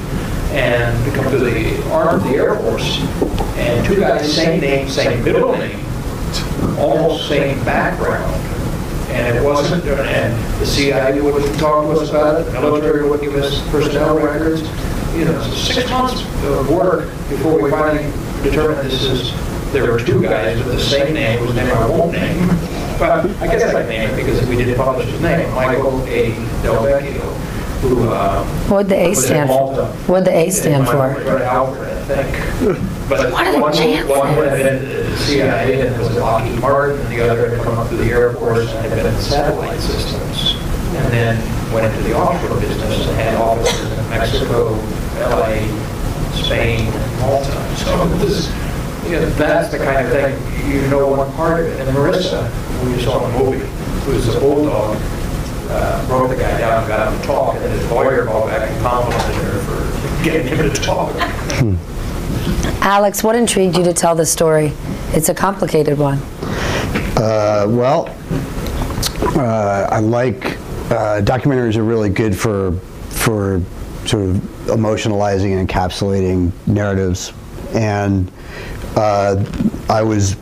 and 0.54 1.14
come 1.14 1.26
through 1.28 1.52
the 1.52 1.92
army, 1.92 2.32
the 2.32 2.36
Air 2.38 2.56
Force. 2.56 2.98
And 3.58 3.86
two 3.86 4.00
guys, 4.00 4.34
same 4.34 4.60
name, 4.60 4.90
same 4.90 5.24
middle 5.24 5.52
name, 5.52 5.85
almost 6.78 7.28
same 7.28 7.64
background. 7.64 8.34
And 9.12 9.38
it 9.38 9.44
wasn't, 9.44 9.86
and 9.86 10.60
the 10.62 10.66
CIA 10.66 11.22
wouldn't 11.22 11.58
talk 11.60 11.86
to 11.86 11.92
us 12.02 12.10
about 12.10 12.42
it, 12.42 12.46
the 12.46 12.60
military 12.60 13.08
wouldn't 13.08 13.32
give 13.32 13.42
us 13.42 13.62
personnel 13.70 14.18
records. 14.18 14.62
You 15.16 15.26
know, 15.26 15.42
six 15.54 15.90
months 15.90 16.22
of 16.44 16.70
work 16.70 17.08
before 17.30 17.62
we 17.62 17.70
finally 17.72 18.12
determined 18.44 18.90
this 18.90 19.04
is, 19.04 19.32
there 19.72 19.90
were 19.90 20.00
two 20.00 20.22
guys 20.22 20.58
with 20.58 20.74
the 20.74 20.80
same 20.80 21.14
name, 21.14 21.40
whose 21.40 21.56
name 21.56 21.72
I 21.72 21.88
won't 21.90 22.12
name. 22.12 22.48
But 23.00 23.26
I 23.42 23.48
guess 23.48 23.64
I 23.74 23.82
can 23.82 23.90
name 23.90 24.10
it 24.10 24.16
because 24.16 24.46
we 24.48 24.56
didn't 24.58 24.76
publish 24.76 25.08
his 25.08 25.22
name, 25.22 25.50
Michael 25.54 26.02
A. 26.08 26.32
Del 26.64 26.84
Vecchio, 26.84 27.22
who, 27.82 28.10
um, 28.10 28.46
What'd 28.70 28.90
the 28.90 28.96
A 28.98 29.14
stand 29.14 29.50
for? 29.50 29.86
What'd 30.08 30.26
the 30.26 30.36
A 30.36 30.50
stand 30.50 30.88
for? 30.88 31.08
Alfred, 31.44 31.88
I 31.88 32.24
think. 32.24 32.95
But 33.08 33.32
What 33.32 33.46
are 33.48 33.62
one, 33.62 33.74
chances? 33.74 34.10
one 34.10 34.36
would 34.36 34.48
have 34.48 34.58
been 34.58 34.84
the 34.84 35.18
CIA 35.18 35.88
and 35.88 35.98
was 36.00 36.10
at 36.16 36.22
Lockheed 36.22 36.60
Martin, 36.60 37.00
and 37.02 37.10
the 37.14 37.22
other 37.30 37.50
had 37.56 37.64
come 37.64 37.78
up 37.78 37.88
through 37.88 38.00
the 38.00 38.10
Air 38.12 38.34
Force 38.34 38.68
and 38.72 38.86
had 38.86 38.96
been 38.96 39.06
in 39.06 39.22
satellite 39.22 39.80
systems. 39.80 40.56
And 40.96 41.14
then 41.14 41.74
went 41.74 41.86
into 41.86 42.08
the 42.08 42.16
offshore 42.18 42.60
business 42.60 43.08
and 43.08 43.16
had 43.18 43.36
offices 43.36 43.92
in 43.92 44.10
Mexico, 44.10 44.72
LA, 45.20 45.62
Spain, 46.34 46.88
and 46.88 47.20
Malta. 47.20 47.76
So 47.78 48.08
this, 48.18 48.48
you 49.06 49.12
know, 49.20 49.26
that's 49.32 49.70
the 49.70 49.78
kind 49.78 50.08
of 50.08 50.12
thing, 50.12 50.72
you 50.74 50.88
know 50.88 51.08
one 51.10 51.32
part 51.34 51.60
of 51.60 51.68
it. 51.68 51.80
And 51.88 51.96
Marissa, 51.96 52.48
who 52.80 52.92
you 52.92 53.02
saw 53.02 53.24
in 53.26 53.32
the 53.34 53.40
movie, 53.40 53.68
who's 54.06 54.34
a 54.34 54.40
bulldog, 54.40 54.98
uh, 55.70 56.08
broke 56.08 56.30
the 56.30 56.38
guy 56.38 56.58
down, 56.58 56.80
and 56.84 56.88
got 56.88 57.14
him 57.14 57.20
to 57.22 57.28
talk, 57.28 57.56
and 57.56 57.64
then 57.66 57.78
his 57.78 57.92
lawyer 57.92 58.26
called 58.26 58.48
back 58.50 58.70
and 58.72 58.82
complimented 58.82 59.36
her 59.44 59.60
for 59.62 60.24
getting 60.24 60.48
him 60.48 60.72
to 60.72 60.82
talk. 60.82 61.14
Alex, 62.82 63.24
what 63.24 63.36
intrigued 63.36 63.78
you 63.78 63.84
to 63.84 63.94
tell 63.94 64.16
this 64.16 64.32
story? 64.32 64.72
It's 65.10 65.30
a 65.30 65.34
complicated 65.34 65.98
one. 65.98 66.20
Uh, 67.18 67.66
well, 67.68 68.16
uh, 69.38 69.88
I 69.92 70.00
like 70.00 70.46
uh, 70.92 71.22
documentaries 71.22 71.78
are 71.78 71.84
really 71.84 72.10
good 72.10 72.38
for 72.38 72.74
for 73.10 73.62
sort 74.06 74.24
of 74.24 74.36
emotionalizing 74.68 75.58
and 75.58 75.68
encapsulating 75.68 76.52
narratives, 76.68 77.34
and 77.74 78.32
uh, 78.96 79.44
I 79.90 80.02
was. 80.04 80.36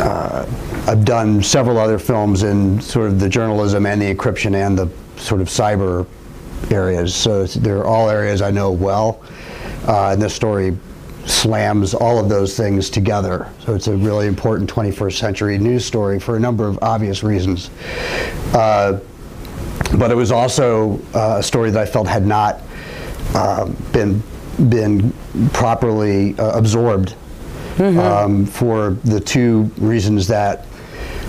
Uh, 0.00 0.46
I've 0.86 1.04
done 1.04 1.42
several 1.42 1.78
other 1.78 1.98
films 1.98 2.42
in 2.42 2.80
sort 2.80 3.08
of 3.08 3.20
the 3.20 3.28
journalism 3.28 3.86
and 3.86 4.00
the 4.00 4.14
encryption 4.14 4.54
and 4.54 4.78
the 4.78 4.90
sort 5.16 5.40
of 5.40 5.48
cyber 5.48 6.06
areas. 6.70 7.14
So 7.14 7.46
they're 7.46 7.84
all 7.84 8.10
areas 8.10 8.42
I 8.42 8.50
know 8.50 8.70
well. 8.72 9.22
Uh, 9.86 10.10
and 10.12 10.20
this 10.20 10.34
story 10.34 10.76
slams 11.30 11.94
all 11.94 12.18
of 12.18 12.28
those 12.28 12.56
things 12.56 12.90
together. 12.90 13.48
So 13.64 13.74
it's 13.74 13.86
a 13.86 13.96
really 13.96 14.26
important 14.26 14.70
21st 14.70 15.18
century 15.18 15.58
news 15.58 15.84
story 15.84 16.18
for 16.18 16.36
a 16.36 16.40
number 16.40 16.66
of 16.66 16.78
obvious 16.82 17.22
reasons. 17.22 17.70
Uh, 18.52 19.00
but 19.98 20.10
it 20.10 20.14
was 20.14 20.30
also 20.32 21.00
uh, 21.14 21.36
a 21.38 21.42
story 21.42 21.70
that 21.70 21.80
I 21.80 21.86
felt 21.86 22.06
had 22.06 22.26
not 22.26 22.60
um, 23.34 23.76
been 23.92 24.22
been 24.68 25.12
properly 25.52 26.38
uh, 26.38 26.58
absorbed 26.58 27.14
um, 27.78 28.44
for 28.44 28.90
the 29.04 29.20
two 29.20 29.62
reasons 29.78 30.26
that 30.26 30.66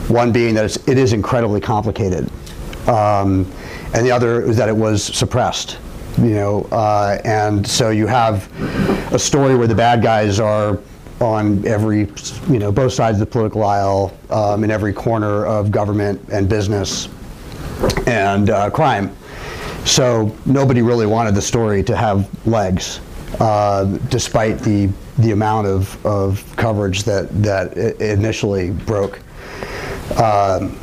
one 0.08 0.32
being 0.32 0.54
that 0.56 0.66
it's, 0.66 0.76
it 0.88 0.98
is 0.98 1.14
incredibly 1.14 1.62
complicated, 1.62 2.30
um, 2.88 3.50
and 3.94 4.06
the 4.06 4.12
other 4.12 4.42
is 4.42 4.58
that 4.58 4.68
it 4.68 4.76
was 4.76 5.04
suppressed. 5.04 5.78
You 6.18 6.36
know, 6.36 6.68
uh, 6.72 7.20
and 7.24 7.66
so 7.66 7.90
you 7.90 8.06
have 8.08 8.52
a 9.14 9.20
story 9.20 9.56
where 9.56 9.68
the 9.68 9.76
bad 9.76 10.02
guys 10.04 10.40
are 10.40 10.80
on 11.20 11.66
every, 11.66 12.10
you 12.50 12.60
know, 12.60 12.72
both 12.72 12.94
sides 12.94 13.22
of 13.22 13.28
the 13.28 13.32
political 13.32 13.64
aisle, 13.64 14.16
um, 14.30 14.64
in 14.64 14.72
every 14.72 14.92
corner 14.94 15.46
of 15.46 15.72
government 15.72 16.20
and 16.32 16.50
business 16.50 17.08
and 18.08 18.50
uh, 18.50 18.70
crime. 18.70 19.16
So 19.86 20.36
nobody 20.46 20.82
really 20.82 21.06
wanted 21.06 21.34
the 21.34 21.42
story 21.42 21.84
to 21.84 21.96
have 21.96 22.30
legs, 22.46 23.00
uh, 23.40 23.86
despite 24.10 24.60
the 24.60 24.90
the 25.18 25.32
amount 25.32 25.68
of, 25.68 26.04
of 26.06 26.44
coverage 26.56 27.04
that 27.04 27.30
that 27.44 27.78
initially 28.02 28.72
broke. 28.72 29.20
Um, 30.20 30.80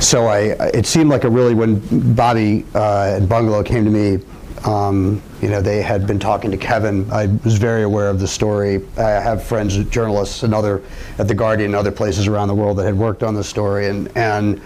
so 0.00 0.26
I, 0.26 0.54
it 0.74 0.86
seemed 0.86 1.10
like 1.10 1.24
a 1.24 1.30
really 1.30 1.54
when 1.54 2.14
Bobby 2.14 2.64
uh, 2.74 3.14
and 3.16 3.28
Bungalow 3.28 3.62
came 3.62 3.84
to 3.84 3.90
me, 3.90 4.24
um, 4.64 5.22
you 5.40 5.48
know, 5.48 5.62
they 5.62 5.80
had 5.80 6.06
been 6.06 6.18
talking 6.18 6.50
to 6.50 6.56
Kevin. 6.56 7.10
I 7.10 7.26
was 7.44 7.56
very 7.56 7.82
aware 7.82 8.10
of 8.10 8.20
the 8.20 8.28
story. 8.28 8.86
I 8.98 9.10
have 9.10 9.42
friends, 9.42 9.82
journalists, 9.84 10.42
and 10.42 10.54
other 10.54 10.82
at 11.18 11.28
the 11.28 11.34
Guardian 11.34 11.70
and 11.70 11.76
other 11.76 11.90
places 11.90 12.26
around 12.26 12.48
the 12.48 12.54
world 12.54 12.76
that 12.78 12.84
had 12.84 12.96
worked 12.96 13.22
on 13.22 13.34
the 13.34 13.44
story, 13.44 13.88
and 13.88 14.14
and. 14.16 14.60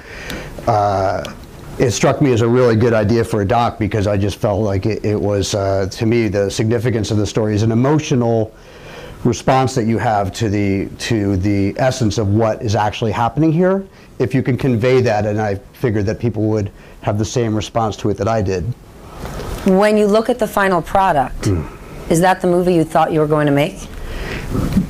Uh, 0.67 1.23
it 1.77 1.91
struck 1.91 2.23
me 2.23 2.33
as 2.33 2.41
a 2.41 2.47
really 2.47 2.77
good 2.77 2.93
idea 2.93 3.25
for 3.25 3.41
a 3.41 3.45
doc 3.45 3.81
because 3.81 4.07
I 4.07 4.17
just 4.17 4.37
felt 4.37 4.63
like 4.63 4.87
it, 4.87 5.05
it 5.05 5.21
was, 5.21 5.57
uh, 5.57 5.89
to 5.91 6.07
me, 6.07 6.29
the 6.29 6.49
significance 6.49 7.11
of 7.11 7.17
the 7.17 7.27
story 7.27 7.53
is 7.53 7.65
an 7.65 7.73
emotional 7.73 8.55
response 9.25 9.75
that 9.75 9.85
you 9.85 9.99
have 9.99 10.33
to 10.35 10.49
the 10.49 10.89
to 10.99 11.37
the 11.37 11.75
essence 11.79 12.19
of 12.19 12.29
what 12.29 12.63
is 12.63 12.77
actually 12.77 13.11
happening 13.11 13.51
here. 13.51 13.85
If 14.19 14.35
you 14.35 14.43
can 14.43 14.57
convey 14.57 15.01
that, 15.01 15.27
and 15.27 15.41
I 15.41 15.57
figured 15.73 16.07
that 16.07 16.21
people 16.21 16.45
would 16.45 16.71
have 17.01 17.19
the 17.19 17.25
same 17.25 17.57
response 17.57 17.97
to 17.99 18.11
it 18.11 18.17
that 18.19 18.29
I 18.29 18.41
did. 18.41 18.73
When 19.67 19.97
you 19.97 20.07
look 20.07 20.29
at 20.29 20.39
the 20.39 20.47
final 20.47 20.83
product, 20.83 21.49
is 22.11 22.21
that 22.21 22.43
the 22.43 22.47
movie 22.47 22.75
you 22.75 22.85
thought 22.85 23.13
you 23.13 23.21
were 23.21 23.27
going 23.27 23.47
to 23.47 23.53
make? 23.53 23.89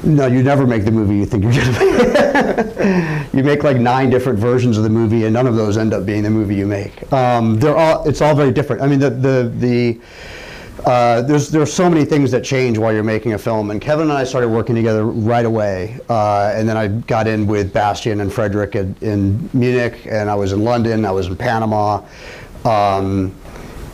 No, 0.03 0.27
you 0.27 0.43
never 0.43 0.67
make 0.67 0.85
the 0.85 0.91
movie 0.91 1.17
you 1.17 1.27
think 1.27 1.45
you're 1.45 1.53
going 1.53 1.73
to 1.73 2.75
make. 2.75 3.33
you 3.35 3.45
make 3.45 3.63
like 3.63 3.77
nine 3.77 4.11
different 4.11 4.39
versions 4.39 4.77
of 4.77 4.83
the 4.83 4.91
movie, 4.91 5.25
and 5.25 5.33
none 5.33 5.47
of 5.47 5.55
those 5.55 5.79
end 5.79 5.95
up 5.95 6.05
being 6.05 6.23
the 6.25 6.31
movie 6.31 6.57
you 6.57 6.67
make. 6.67 7.11
Um, 7.13 7.59
they're 7.59 7.77
all, 7.77 8.07
it's 8.09 8.21
all 8.21 8.35
very 8.35 8.51
different. 8.53 8.83
I 8.83 8.87
mean, 8.87 8.99
the 8.99 9.11
the 9.11 9.53
the. 9.59 10.01
Uh, 10.85 11.23
there's 11.23 11.49
there's 11.51 11.73
so 11.73 11.89
many 11.89 12.05
things 12.05 12.31
that 12.33 12.45
change 12.45 12.77
while 12.77 12.93
you're 12.93 13.03
making 13.03 13.33
a 13.33 13.39
film, 13.39 13.71
and 13.71 13.81
Kevin 13.81 14.11
and 14.11 14.19
I 14.19 14.25
started 14.25 14.49
working 14.49 14.75
together 14.75 15.07
right 15.07 15.47
away. 15.47 15.99
Uh, 16.11 16.53
and 16.55 16.69
then 16.69 16.77
I 16.77 16.89
got 16.89 17.27
in 17.27 17.47
with 17.47 17.73
Bastian 17.73 18.21
and 18.21 18.31
Frederik 18.31 18.75
in, 18.75 18.95
in 19.01 19.49
Munich, 19.55 20.07
and 20.11 20.29
I 20.29 20.35
was 20.35 20.53
in 20.53 20.63
London, 20.65 21.07
I 21.07 21.13
was 21.13 21.29
in 21.29 21.37
Panama. 21.37 22.03
Um, 22.65 23.35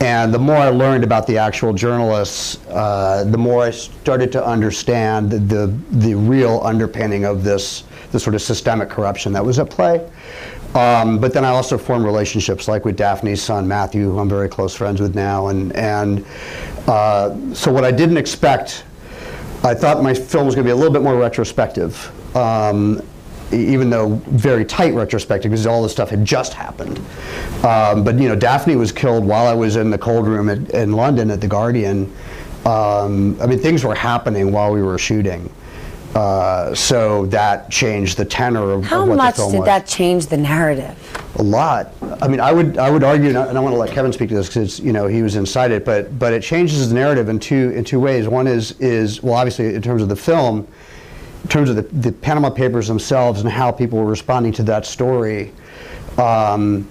and 0.01 0.33
the 0.33 0.39
more 0.39 0.55
I 0.55 0.69
learned 0.69 1.03
about 1.03 1.27
the 1.27 1.37
actual 1.37 1.73
journalists, 1.73 2.57
uh, 2.69 3.23
the 3.27 3.37
more 3.37 3.63
I 3.63 3.69
started 3.69 4.31
to 4.31 4.43
understand 4.43 5.31
the, 5.31 5.67
the 5.91 6.15
real 6.15 6.59
underpinning 6.63 7.23
of 7.23 7.43
this, 7.43 7.83
the 8.11 8.19
sort 8.19 8.33
of 8.33 8.41
systemic 8.41 8.89
corruption 8.89 9.31
that 9.33 9.45
was 9.45 9.59
at 9.59 9.69
play. 9.69 10.09
Um, 10.73 11.19
but 11.19 11.33
then 11.33 11.45
I 11.45 11.49
also 11.49 11.77
formed 11.77 12.05
relationships 12.05 12.67
like 12.67 12.83
with 12.83 12.97
Daphne's 12.97 13.43
son, 13.43 13.67
Matthew, 13.67 14.09
who 14.09 14.17
I'm 14.17 14.29
very 14.29 14.49
close 14.49 14.73
friends 14.73 15.01
with 15.01 15.13
now. 15.13 15.47
And, 15.47 15.71
and 15.75 16.25
uh, 16.87 17.53
so 17.53 17.71
what 17.71 17.85
I 17.85 17.91
didn't 17.91 18.17
expect, 18.17 18.85
I 19.63 19.75
thought 19.75 20.01
my 20.01 20.15
film 20.15 20.47
was 20.47 20.55
going 20.55 20.65
to 20.65 20.67
be 20.67 20.71
a 20.71 20.75
little 20.75 20.93
bit 20.93 21.03
more 21.03 21.15
retrospective. 21.15 22.09
Um, 22.35 23.01
even 23.51 23.89
though 23.89 24.15
very 24.27 24.65
tight 24.65 24.93
retrospective 24.93 25.51
because 25.51 25.67
all 25.67 25.83
this 25.83 25.91
stuff 25.91 26.09
had 26.09 26.23
just 26.23 26.53
happened. 26.53 26.99
Um, 27.63 28.03
but 28.03 28.17
you 28.19 28.27
know, 28.27 28.35
Daphne 28.35 28.75
was 28.75 28.91
killed 28.91 29.25
while 29.25 29.47
I 29.47 29.53
was 29.53 29.75
in 29.75 29.89
the 29.89 29.97
cold 29.97 30.27
room 30.27 30.49
at, 30.49 30.69
in 30.71 30.93
London 30.93 31.31
at 31.31 31.41
the 31.41 31.47
Guardian. 31.47 32.11
Um, 32.65 33.37
I 33.41 33.47
mean, 33.47 33.59
things 33.59 33.83
were 33.83 33.95
happening 33.95 34.51
while 34.51 34.71
we 34.71 34.83
were 34.83 34.97
shooting, 34.99 35.49
Uh, 36.13 36.75
so 36.75 37.25
that 37.27 37.71
changed 37.71 38.17
the 38.17 38.25
tenor 38.25 38.71
of, 38.71 38.83
How 38.83 39.03
of 39.03 39.09
what 39.09 39.17
much 39.17 39.35
the 39.35 39.41
film 39.41 39.51
did 39.53 39.65
that 39.65 39.87
change 39.87 40.27
the 40.27 40.37
narrative? 40.37 40.95
A 41.39 41.43
lot. 41.43 41.93
I 42.21 42.27
mean, 42.27 42.39
I 42.41 42.51
would 42.51 42.77
I 42.77 42.89
would 42.91 43.03
argue, 43.03 43.29
and 43.29 43.37
I 43.37 43.47
and 43.47 43.57
I 43.57 43.61
want 43.61 43.73
to 43.73 43.79
let 43.79 43.91
Kevin 43.91 44.11
speak 44.13 44.29
to 44.29 44.35
this 44.35 44.47
because 44.47 44.79
you 44.79 44.91
know 44.91 45.07
he 45.07 45.23
was 45.23 45.35
inside 45.35 45.71
it, 45.71 45.85
but 45.85 46.19
but 46.19 46.33
it 46.33 46.43
changes 46.43 46.89
the 46.89 46.95
narrative 46.95 47.29
in 47.29 47.39
two 47.39 47.71
in 47.71 47.83
two 47.83 47.99
ways. 47.99 48.27
One 48.27 48.45
is 48.45 48.73
is 48.79 49.23
well, 49.23 49.35
obviously 49.35 49.73
in 49.73 49.81
terms 49.81 50.01
of 50.01 50.09
the 50.09 50.15
film, 50.15 50.67
terms 51.51 51.69
of 51.69 51.75
the, 51.75 51.81
the 51.81 52.11
Panama 52.13 52.49
Papers 52.49 52.87
themselves 52.87 53.41
and 53.41 53.49
how 53.49 53.71
people 53.71 53.99
were 53.99 54.05
responding 54.05 54.53
to 54.53 54.63
that 54.63 54.85
story, 54.85 55.51
um, 56.17 56.87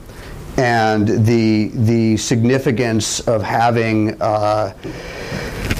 and 0.58 1.08
the 1.26 1.70
the 1.74 2.16
significance 2.18 3.20
of 3.20 3.42
having. 3.42 4.20
Uh, 4.20 4.74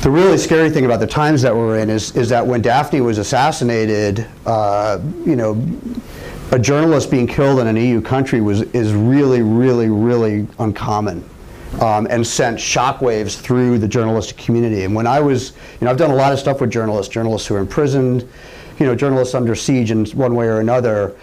the 0.03 0.11
really 0.11 0.39
scary 0.39 0.71
thing 0.71 0.87
about 0.87 0.99
the 0.99 1.07
times 1.07 1.43
that 1.43 1.55
we're 1.55 1.79
in 1.79 1.91
is, 1.91 2.17
is 2.17 2.31
that 2.31 2.47
when 2.47 2.63
Daphne 2.63 3.03
was 3.03 3.19
assassinated, 3.19 4.27
uh, 4.47 4.99
you 5.27 5.37
know, 5.37 5.63
a 6.53 6.59
journalist 6.59 7.11
being 7.11 7.27
killed 7.27 7.61
in 7.61 7.67
an 7.67 7.77
EU 7.77 8.01
country 8.01 8.41
was 8.41 8.63
is 8.73 8.95
really, 8.95 9.43
really, 9.43 9.91
really 9.91 10.49
uncommon, 10.59 11.23
um, 11.83 12.07
and 12.09 12.27
sent 12.27 12.57
shockwaves 12.57 13.39
through 13.39 13.79
the 13.79 13.87
journalistic 13.87 14.39
community. 14.39 14.85
And 14.85 14.95
when 14.95 15.07
I 15.07 15.21
was, 15.21 15.51
you 15.51 15.85
know, 15.85 15.91
I've 15.91 15.99
done 15.99 16.13
a 16.13 16.17
lot 16.17 16.33
of 16.33 16.39
stuff 16.39 16.63
with 16.63 16.71
journalists, 16.71 17.13
journalists 17.13 17.47
who 17.47 17.57
are 17.57 17.61
imprisoned, 17.61 18.27
you 18.81 18.87
know, 18.87 18.95
journalists 18.95 19.35
under 19.35 19.55
siege 19.55 19.91
in 19.91 20.07
one 20.07 20.35
way 20.35 20.47
or 20.47 20.61
another. 20.61 21.15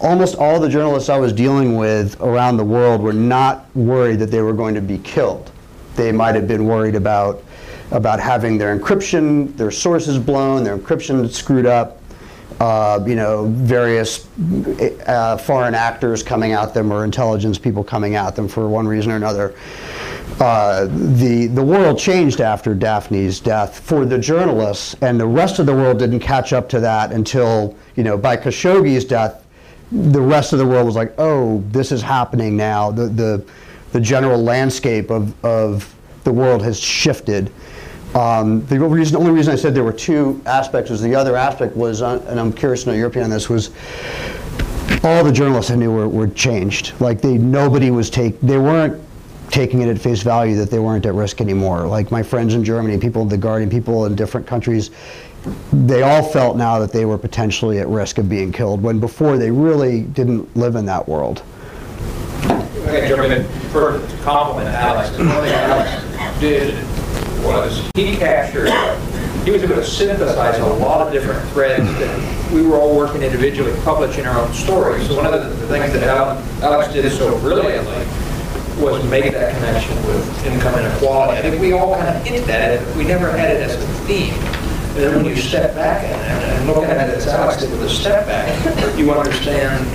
Almost 0.00 0.36
all 0.36 0.58
the 0.60 0.68
journalists 0.68 1.08
I 1.10 1.18
was 1.18 1.32
dealing 1.32 1.76
with 1.76 2.18
around 2.20 2.56
the 2.56 2.64
world 2.64 3.02
were 3.02 3.12
not 3.12 3.66
worried 3.74 4.20
that 4.20 4.30
they 4.30 4.40
were 4.40 4.54
going 4.54 4.74
to 4.76 4.80
be 4.80 4.98
killed. 4.98 5.50
They 5.96 6.12
might 6.12 6.34
have 6.36 6.48
been 6.48 6.64
worried 6.64 6.94
about 6.94 7.44
about 7.90 8.18
having 8.18 8.56
their 8.56 8.78
encryption, 8.78 9.54
their 9.58 9.70
sources 9.70 10.18
blown, 10.18 10.64
their 10.64 10.78
encryption 10.78 11.30
screwed 11.30 11.66
up, 11.66 12.00
uh, 12.58 12.98
you 13.06 13.14
know, 13.14 13.48
various 13.48 14.26
uh, 15.06 15.36
foreign 15.36 15.74
actors 15.74 16.22
coming 16.22 16.52
at 16.52 16.72
them 16.72 16.90
or 16.90 17.04
intelligence 17.04 17.58
people 17.58 17.84
coming 17.84 18.14
at 18.14 18.34
them 18.34 18.48
for 18.48 18.66
one 18.66 18.88
reason 18.88 19.12
or 19.12 19.16
another. 19.16 19.54
Uh, 20.40 20.86
the 21.18 21.46
the 21.48 21.62
world 21.62 21.98
changed 21.98 22.40
after 22.40 22.74
Daphne's 22.74 23.38
death 23.38 23.78
for 23.78 24.04
the 24.04 24.18
journalists, 24.18 24.96
and 25.02 25.18
the 25.18 25.26
rest 25.26 25.58
of 25.58 25.66
the 25.66 25.74
world 25.74 25.98
didn't 25.98 26.20
catch 26.20 26.52
up 26.52 26.68
to 26.70 26.80
that 26.80 27.12
until 27.12 27.76
you 27.96 28.02
know 28.02 28.16
by 28.16 28.36
Khashoggi's 28.36 29.04
death, 29.04 29.46
the 29.90 30.20
rest 30.20 30.52
of 30.52 30.58
the 30.58 30.66
world 30.66 30.86
was 30.86 30.96
like, 30.96 31.14
oh, 31.18 31.62
this 31.70 31.92
is 31.92 32.02
happening 32.02 32.56
now. 32.56 32.90
The 32.90 33.06
the 33.06 33.44
the 33.92 34.00
general 34.00 34.42
landscape 34.42 35.10
of 35.10 35.44
of 35.44 35.94
the 36.24 36.32
world 36.32 36.62
has 36.62 36.78
shifted. 36.78 37.52
Um, 38.14 38.64
the 38.66 38.78
reason, 38.78 39.16
only 39.16 39.30
reason 39.30 39.54
I 39.54 39.56
said 39.56 39.74
there 39.74 39.84
were 39.84 39.92
two 39.92 40.40
aspects 40.44 40.90
was 40.90 41.00
the 41.00 41.14
other 41.14 41.34
aspect 41.34 41.74
was, 41.74 42.02
uh, 42.02 42.22
and 42.28 42.38
I'm 42.38 42.52
curious 42.52 42.84
to 42.84 42.90
know 42.90 42.94
your 42.94 43.06
opinion 43.06 43.24
on 43.24 43.30
this, 43.30 43.48
was 43.48 43.70
all 45.02 45.24
the 45.24 45.32
journalists 45.32 45.70
I 45.70 45.76
knew 45.76 45.90
were, 45.90 46.08
were 46.08 46.28
changed. 46.28 46.92
Like 47.00 47.22
they, 47.22 47.38
nobody 47.38 47.90
was 47.90 48.10
take, 48.10 48.38
they 48.40 48.58
weren't 48.58 49.02
taking 49.52 49.82
it 49.82 49.88
at 49.88 49.98
face 49.98 50.22
value 50.22 50.56
that 50.56 50.70
they 50.70 50.78
weren't 50.78 51.04
at 51.04 51.14
risk 51.14 51.40
anymore. 51.40 51.86
Like 51.86 52.10
my 52.10 52.22
friends 52.22 52.54
in 52.54 52.64
Germany, 52.64 52.98
people 52.98 53.22
in 53.22 53.28
the 53.28 53.36
Guardian, 53.36 53.68
people 53.70 54.06
in 54.06 54.16
different 54.16 54.46
countries, 54.46 54.90
they 55.72 56.02
all 56.02 56.22
felt 56.22 56.56
now 56.56 56.78
that 56.78 56.90
they 56.90 57.04
were 57.04 57.18
potentially 57.18 57.78
at 57.78 57.86
risk 57.86 58.16
of 58.18 58.28
being 58.28 58.50
killed 58.50 58.82
when 58.82 58.98
before 58.98 59.36
they 59.36 59.50
really 59.50 60.02
didn't 60.02 60.56
live 60.56 60.74
in 60.74 60.86
that 60.86 61.06
world. 61.06 61.42
Okay, 62.44 63.06
jump 63.08 63.28
to 63.28 64.18
compliment 64.22 64.68
Alex. 64.70 65.10
One 65.18 65.28
thing 65.28 65.52
Alex 65.52 66.40
did 66.40 66.74
was 67.44 67.90
he 67.94 68.16
captured, 68.16 68.70
he 69.44 69.50
was 69.50 69.62
able 69.62 69.74
to 69.74 69.84
synthesize 69.84 70.58
a 70.60 70.66
lot 70.66 71.06
of 71.06 71.12
different 71.12 71.46
threads 71.50 71.86
that 71.98 72.52
we 72.52 72.62
were 72.62 72.76
all 72.76 72.96
working 72.96 73.22
individually, 73.22 73.78
publishing 73.82 74.24
our 74.24 74.40
own 74.40 74.52
stories. 74.54 75.06
So 75.08 75.16
one 75.16 75.26
of 75.26 75.32
the 75.32 75.66
things 75.66 75.92
that 75.92 76.04
Alex 76.62 76.92
did 76.92 77.10
so 77.12 77.38
brilliantly 77.40 78.06
was 78.78 79.04
make 79.08 79.32
that 79.32 79.54
connection 79.54 79.96
with 80.06 80.46
income 80.46 80.78
inequality. 80.78 81.38
I 81.38 81.42
think 81.42 81.60
we 81.60 81.72
all 81.72 81.94
kind 81.94 82.16
of 82.16 82.24
hinted 82.24 82.50
at 82.50 82.70
it, 82.72 82.86
but 82.86 82.96
we 82.96 83.04
never 83.04 83.30
had 83.30 83.50
it 83.50 83.62
as 83.62 83.74
a 83.74 83.86
theme. 84.06 84.34
And 84.94 85.00
then 85.00 85.16
when 85.16 85.24
you 85.24 85.36
step 85.36 85.74
back 85.74 86.04
and, 86.04 86.14
and 86.14 86.66
look 86.66 86.84
at 86.84 87.08
it 87.08 87.16
as 87.16 87.26
Alex 87.26 87.62
did 87.62 87.70
with 87.70 87.82
a 87.82 87.88
step 87.88 88.26
back, 88.26 88.98
you 88.98 89.10
understand 89.12 89.86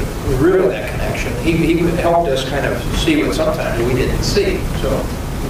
really 0.41 0.69
that 0.69 0.89
connection. 0.91 1.33
He, 1.43 1.51
he 1.51 1.77
helped 2.01 2.29
us 2.29 2.47
kind 2.49 2.65
of 2.65 2.81
see 2.97 3.23
what 3.23 3.35
sometimes 3.35 3.83
we 3.85 3.93
didn't 3.93 4.23
see. 4.23 4.57
So 4.81 4.89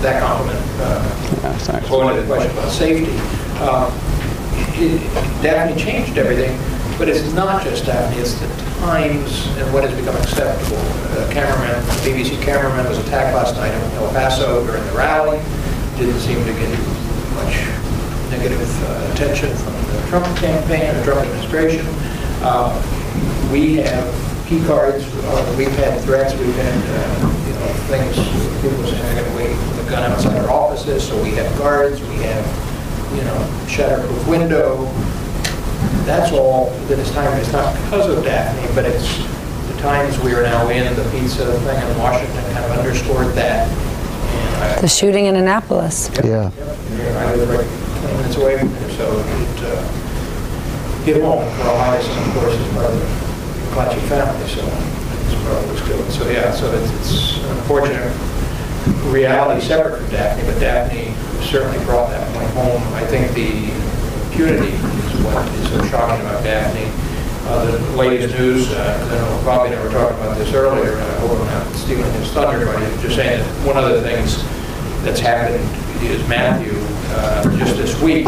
that 0.02 0.22
compliment. 0.22 0.60
Uh, 0.80 1.90
going 1.90 2.16
to 2.16 2.22
the 2.22 2.28
question 2.28 2.52
about 2.52 2.72
safety. 2.72 3.14
Uh, 3.60 3.90
it, 4.76 5.02
Daphne 5.42 5.82
changed 5.82 6.18
everything, 6.18 6.58
but 6.98 7.10
it's 7.10 7.34
not 7.34 7.64
just 7.64 7.86
Daphne, 7.86 8.20
it's 8.20 8.34
the 8.40 8.48
times 8.80 9.48
and 9.58 9.74
what 9.74 9.84
has 9.84 9.98
become 9.98 10.16
acceptable. 10.18 10.78
A 11.18 11.34
cameraman, 11.34 11.82
BBC 12.06 12.40
cameraman 12.44 12.88
was 12.88 13.00
attacked 13.00 13.34
last 13.34 13.56
night 13.56 13.74
in 13.74 13.82
El 13.94 14.08
Paso 14.14 14.64
during 14.68 14.86
the 14.86 14.92
rally. 14.92 15.40
Didn't 15.98 16.20
seem 16.20 16.38
to 16.46 16.54
get 16.54 16.70
much 17.34 17.58
negative 18.30 18.62
uh, 18.84 19.12
attention 19.14 19.50
from 19.58 19.74
the 19.74 20.06
Trump 20.10 20.26
campaign, 20.38 20.94
the 20.94 21.04
Trump 21.04 21.22
administration. 21.22 21.84
Uh, 22.46 22.70
we 23.52 23.78
have 23.78 24.06
key 24.48 24.64
cards, 24.66 25.06
uh, 25.26 25.56
we've 25.58 25.76
had 25.78 26.00
threats, 26.02 26.34
we've 26.36 26.56
had, 26.56 26.78
uh, 26.86 27.48
you 27.48 27.54
know, 27.54 27.68
things, 27.90 28.16
people 28.62 28.78
saying 28.86 29.02
they're 29.02 29.24
going 29.24 29.32
to 29.32 29.38
wait 29.38 29.86
a 29.86 29.90
gun 29.90 30.12
outside 30.12 30.38
our 30.38 30.52
offices, 30.52 31.08
so 31.08 31.22
we 31.24 31.32
have 31.32 31.58
guards, 31.58 32.00
we 32.00 32.16
have, 32.18 32.46
you 33.16 33.24
know, 33.24 33.38
shatterproof 33.66 34.28
window. 34.28 34.86
That's 36.06 36.32
all 36.32 36.70
that 36.88 37.00
is 37.00 37.12
time, 37.12 37.38
it's 37.40 37.52
not 37.52 37.74
because 37.84 38.08
of 38.16 38.24
Daphne, 38.24 38.74
but 38.76 38.86
it's 38.86 39.18
the 39.18 39.37
times 39.80 40.18
we 40.20 40.34
are 40.34 40.44
now 40.44 40.70
in, 40.70 40.94
the 40.96 41.04
pizza 41.12 41.46
thing 41.62 41.90
in 41.90 41.98
Washington 42.00 42.44
kind 42.54 42.66
of 42.66 42.72
underscored 42.80 43.28
that. 43.36 43.68
And 43.68 44.64
I- 44.64 44.82
The 44.82 44.88
shooting 44.88 45.26
in 45.26 45.36
Annapolis. 45.36 46.10
Yeah. 46.24 46.52
yeah, 46.52 47.26
I 47.28 47.36
live 47.36 47.50
right 47.50 48.02
20 48.02 48.18
minutes 48.18 48.36
away 48.38 48.58
from 48.60 48.74
there, 48.74 48.90
so 48.92 49.06
it 49.20 49.64
uh, 49.64 51.04
hit 51.04 51.22
home 51.22 51.46
for 51.58 51.64
all 51.68 51.78
my 51.78 52.02
son, 52.02 52.28
of 52.30 52.34
course, 52.36 52.54
is 52.56 52.74
part 52.74 52.86
of 52.86 53.00
the 53.00 53.06
McClatchy 53.70 54.02
family, 54.10 54.48
so 54.48 54.62
it's 54.66 55.44
probably 55.46 55.72
was 55.72 55.82
good. 55.82 56.12
So, 56.12 56.30
yeah, 56.30 56.52
so 56.52 56.68
it's- 56.74 56.92
it's 57.00 57.38
an 57.44 57.58
unfortunate 57.58 58.12
reality 59.12 59.62
separate 59.66 59.98
from 60.02 60.10
Daphne, 60.10 60.44
but 60.52 60.60
Daphne 60.60 61.14
certainly 61.44 61.84
brought 61.86 62.10
that 62.10 62.28
point 62.34 62.50
home. 62.52 62.82
I 62.94 63.06
think 63.06 63.32
the 63.34 63.70
impunity 64.32 64.74
is 64.74 65.22
what 65.24 65.46
is 65.48 65.70
so 65.70 65.84
shocking 65.90 66.26
about 66.26 66.44
Daphne. 66.44 66.88
Uh, 67.48 67.66
The 67.72 67.96
latest 67.98 68.38
news, 68.38 68.70
uh, 68.72 69.42
Bobby 69.46 69.72
and 69.72 69.80
I 69.80 69.84
were 69.84 69.90
talking 69.92 70.18
about 70.18 70.38
this 70.38 70.54
earlier, 70.54 70.92
and 70.94 71.02
I 71.02 71.20
hope 71.20 71.32
I'm 71.40 71.46
not 71.48 71.76
stealing 71.76 72.12
his 72.14 72.30
thunder, 72.32 72.66
but 72.66 72.76
I'm 72.76 73.00
just 73.02 73.16
saying 73.16 73.40
that 73.40 73.66
one 73.66 73.78
of 73.82 73.90
the 73.90 74.02
things 74.02 74.44
that's 75.04 75.20
happened 75.20 75.64
is 76.04 76.26
Matthew, 76.28 76.74
uh, 77.16 77.44
just 77.58 77.78
this 77.78 78.00
week, 78.02 78.26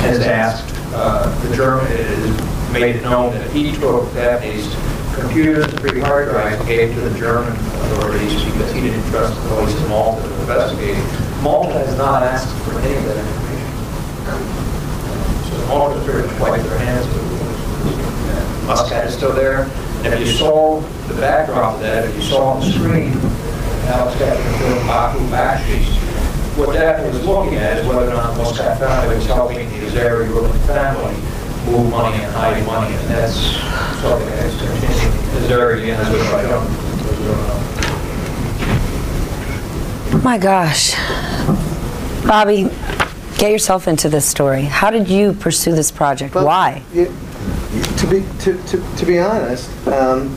has 0.00 0.20
asked, 0.20 0.74
uh, 0.94 1.28
the 1.46 1.54
German, 1.54 1.86
has 1.86 2.72
made 2.72 2.96
it 2.96 3.02
known 3.02 3.32
that 3.34 3.50
he 3.50 3.72
took 3.72 4.12
Daphne's 4.14 4.74
computers, 5.14 5.66
three 5.74 6.00
hard 6.00 6.30
drives, 6.30 6.64
gave 6.66 6.94
to 6.94 7.00
the 7.02 7.18
German 7.18 7.52
authorities 7.52 8.42
because 8.44 8.72
he 8.72 8.80
didn't 8.80 9.04
trust 9.10 9.34
the 9.42 9.48
police 9.48 9.76
in 9.80 9.88
Malta 9.88 10.22
to 10.26 10.40
investigate. 10.40 10.96
Malta 11.42 11.72
has 11.74 11.96
not 11.98 12.22
asked 12.22 12.48
for 12.64 12.72
any 12.80 12.96
of 12.96 13.04
that 13.04 13.18
information. 13.18 13.68
So 15.50 15.66
Malta 15.68 16.00
pretty 16.04 16.26
much 16.26 16.40
wiped 16.40 16.64
their 16.64 16.78
hands. 16.78 17.06
Muscat 18.66 19.06
is 19.06 19.14
still 19.14 19.32
there. 19.32 19.64
And 20.04 20.12
if 20.14 20.20
you 20.20 20.26
saw 20.26 20.80
the 21.08 21.14
backdrop 21.20 21.74
of 21.74 21.80
that, 21.80 22.04
if 22.08 22.14
you 22.16 22.22
saw 22.22 22.54
on 22.54 22.60
the 22.60 22.66
screen, 22.72 23.12
Alex 23.88 24.18
got 24.18 24.36
the 24.36 24.58
film 24.58 24.86
Baku 24.86 25.18
Bakshi's, 25.28 25.88
what 26.56 26.72
Daphne 26.72 27.08
was 27.10 27.24
looking 27.26 27.56
at 27.56 27.78
is 27.78 27.86
whether 27.86 28.08
or 28.10 28.14
not 28.14 28.36
Muscat 28.36 28.78
family 28.78 29.16
was 29.16 29.26
helping 29.26 29.68
the 29.70 29.86
Azeri 29.86 30.28
ruling 30.28 30.52
family 30.62 31.14
move 31.66 31.90
money 31.90 32.22
and 32.22 32.32
hide 32.32 32.64
money, 32.66 32.94
and 32.94 33.08
that's 33.08 33.34
something 34.00 34.28
that's 34.28 34.56
continuing. 34.58 35.14
Azeri 35.42 35.92
and 35.92 36.00
Azerbaijan. 36.06 36.62
My 40.22 40.38
gosh. 40.38 40.94
Bobby, 42.26 42.70
get 43.36 43.50
yourself 43.50 43.88
into 43.88 44.08
this 44.08 44.24
story. 44.24 44.62
How 44.62 44.90
did 44.90 45.08
you 45.08 45.32
pursue 45.34 45.72
this 45.74 45.90
project? 45.90 46.34
Well, 46.34 46.46
Why? 46.46 46.82
you- 46.94 47.12
To 47.98 48.10
be, 48.10 48.24
to, 48.40 48.62
to, 48.64 48.96
to 48.96 49.06
be 49.06 49.18
honest, 49.18 49.70
um, 49.88 50.36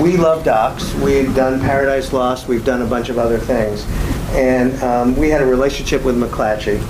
we 0.00 0.16
love 0.16 0.44
docs. 0.44 0.94
We've 0.94 1.34
done 1.34 1.60
Paradise 1.60 2.12
Lost, 2.12 2.48
we've 2.48 2.64
done 2.64 2.82
a 2.82 2.86
bunch 2.86 3.08
of 3.08 3.18
other 3.18 3.38
things. 3.38 3.86
And 4.30 4.74
um, 4.82 5.16
we 5.16 5.30
had 5.30 5.42
a 5.42 5.46
relationship 5.46 6.02
with 6.02 6.16
McClatchy, 6.16 6.80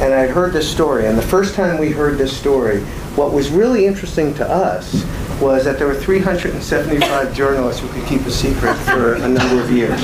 and 0.00 0.14
I'd 0.14 0.30
heard 0.30 0.52
this 0.52 0.70
story. 0.70 1.06
And 1.06 1.18
the 1.18 1.22
first 1.22 1.54
time 1.54 1.78
we 1.78 1.90
heard 1.90 2.18
this 2.18 2.36
story, 2.36 2.80
what 3.16 3.32
was 3.32 3.50
really 3.50 3.86
interesting 3.86 4.32
to 4.34 4.48
us 4.48 5.04
was 5.40 5.64
that 5.64 5.76
there 5.76 5.88
were 5.88 5.94
375 5.94 7.34
journalists 7.34 7.80
who 7.80 7.88
could 7.88 8.06
keep 8.06 8.20
a 8.22 8.30
secret 8.30 8.74
for 8.76 9.14
a 9.14 9.28
number 9.28 9.60
of 9.60 9.70
years. 9.72 10.00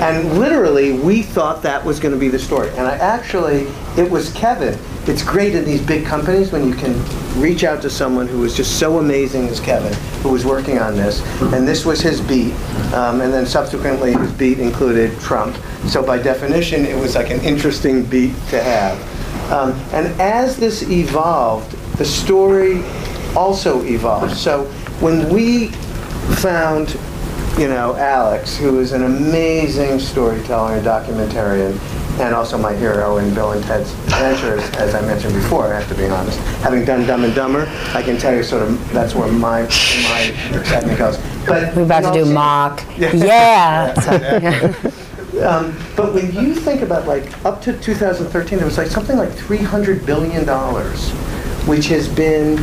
And 0.00 0.38
literally, 0.38 0.92
we 0.92 1.22
thought 1.22 1.62
that 1.62 1.84
was 1.84 1.98
going 1.98 2.14
to 2.14 2.20
be 2.20 2.28
the 2.28 2.38
story. 2.38 2.68
And 2.70 2.86
I 2.86 2.96
actually, 2.96 3.66
it 3.96 4.08
was 4.08 4.32
Kevin. 4.34 4.78
It's 5.08 5.24
great 5.24 5.54
in 5.54 5.64
these 5.64 5.80
big 5.80 6.04
companies 6.04 6.52
when 6.52 6.68
you 6.68 6.74
can 6.74 6.94
reach 7.40 7.64
out 7.64 7.80
to 7.80 7.88
someone 7.88 8.28
who 8.28 8.40
was 8.40 8.54
just 8.54 8.78
so 8.78 8.98
amazing 8.98 9.48
as 9.48 9.58
Kevin, 9.58 9.94
who 10.22 10.28
was 10.28 10.44
working 10.44 10.78
on 10.78 10.96
this. 10.96 11.22
And 11.54 11.66
this 11.66 11.86
was 11.86 12.02
his 12.02 12.20
beat. 12.20 12.52
Um, 12.92 13.22
and 13.22 13.32
then 13.32 13.46
subsequently, 13.46 14.12
his 14.12 14.30
beat 14.32 14.58
included 14.58 15.18
Trump. 15.18 15.56
So 15.86 16.02
by 16.02 16.18
definition, 16.18 16.84
it 16.84 16.94
was 16.94 17.14
like 17.14 17.30
an 17.30 17.40
interesting 17.40 18.04
beat 18.04 18.34
to 18.50 18.62
have. 18.62 19.00
Um, 19.50 19.72
and 19.94 20.08
as 20.20 20.58
this 20.58 20.82
evolved, 20.90 21.72
the 21.96 22.04
story 22.04 22.84
also 23.34 23.82
evolved. 23.84 24.36
So 24.36 24.64
when 25.00 25.32
we 25.32 25.68
found, 26.36 26.90
you 27.58 27.68
know, 27.68 27.96
Alex, 27.96 28.58
who 28.58 28.78
is 28.78 28.92
an 28.92 29.04
amazing 29.04 30.00
storyteller 30.00 30.74
and 30.74 30.86
documentarian, 30.86 31.78
and 32.20 32.34
also 32.34 32.58
my 32.58 32.74
hero 32.74 33.18
in 33.18 33.32
Bill 33.34 33.52
and 33.52 33.62
Ted's 33.64 33.92
Adventures, 34.06 34.62
as 34.76 34.94
I 34.94 35.00
mentioned 35.02 35.34
before, 35.34 35.72
I 35.72 35.80
have 35.80 35.88
to 35.88 35.94
be 35.94 36.06
honest. 36.06 36.38
Having 36.62 36.84
done 36.84 37.06
Dumb 37.06 37.24
and 37.24 37.34
Dumber, 37.34 37.66
I 37.94 38.02
can 38.02 38.18
tell 38.18 38.34
you 38.34 38.42
sort 38.42 38.62
of 38.62 38.92
that's 38.92 39.14
where 39.14 39.30
my 39.30 39.62
my 39.62 40.32
excitement 40.52 40.98
goes. 40.98 41.18
But 41.46 41.74
We're 41.76 41.84
about 41.84 42.12
to 42.12 42.24
do 42.24 42.32
mock. 42.32 42.82
Yeah. 42.98 43.14
Yeah. 43.14 43.94
So- 44.80 44.92
um, 45.48 45.76
But 45.96 46.14
when 46.14 46.32
you 46.32 46.54
think 46.54 46.82
about 46.82 47.06
like, 47.06 47.44
up 47.44 47.62
to 47.62 47.78
2013, 47.78 48.58
there 48.58 48.66
was 48.66 48.76
like 48.78 48.88
something 48.88 49.16
like 49.16 49.30
$300 49.30 50.04
billion, 50.04 50.44
which 51.68 51.86
has 51.86 52.08
been 52.08 52.58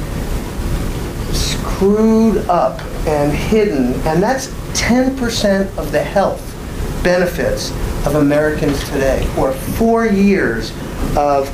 screwed 1.33 2.37
up 2.49 2.81
and 3.07 3.31
hidden, 3.31 3.93
and 4.07 4.21
that's 4.21 4.47
10% 4.73 5.77
of 5.77 5.91
the 5.91 6.03
health 6.03 6.41
benefits 7.03 7.71
of 8.05 8.15
Americans 8.15 8.79
today, 8.89 9.27
or 9.37 9.51
four 9.51 10.05
years 10.05 10.71
of 11.17 11.49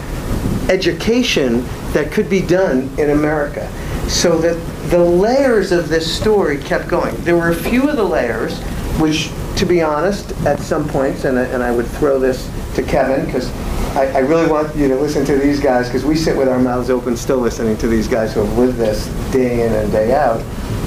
education 0.69 1.63
that 1.93 2.11
could 2.11 2.29
be 2.29 2.41
done 2.41 2.89
in 2.97 3.11
America. 3.11 3.69
So 4.07 4.37
that 4.39 4.55
the 4.89 4.99
layers 4.99 5.71
of 5.71 5.87
this 5.87 6.11
story 6.19 6.57
kept 6.57 6.87
going. 6.87 7.15
There 7.23 7.37
were 7.37 7.49
a 7.49 7.55
few 7.55 7.89
of 7.89 7.95
the 7.95 8.03
layers, 8.03 8.59
which, 8.99 9.29
to 9.57 9.65
be 9.65 9.81
honest, 9.81 10.31
at 10.45 10.59
some 10.59 10.87
points, 10.87 11.23
and 11.23 11.39
I, 11.39 11.43
and 11.43 11.63
I 11.63 11.71
would 11.71 11.87
throw 11.87 12.19
this 12.19 12.49
to 12.75 12.83
Kevin, 12.83 13.25
because 13.25 13.49
I, 13.95 14.07
I 14.15 14.19
really 14.19 14.49
want 14.49 14.75
you 14.75 14.87
to 14.89 14.95
listen 14.95 15.25
to 15.25 15.37
these 15.37 15.59
guys, 15.59 15.87
because 15.87 16.03
we 16.03 16.15
sit 16.15 16.35
with 16.35 16.49
our 16.49 16.59
mouths 16.59 16.89
open 16.89 17.15
still 17.15 17.37
listening 17.37 17.77
to 17.77 17.87
these 17.87 18.07
guys 18.07 18.33
who 18.33 18.43
have 18.43 18.57
lived 18.57 18.77
this 18.77 19.07
day 19.31 19.65
in 19.65 19.73
and 19.73 19.91
day 19.91 20.13
out. 20.13 20.41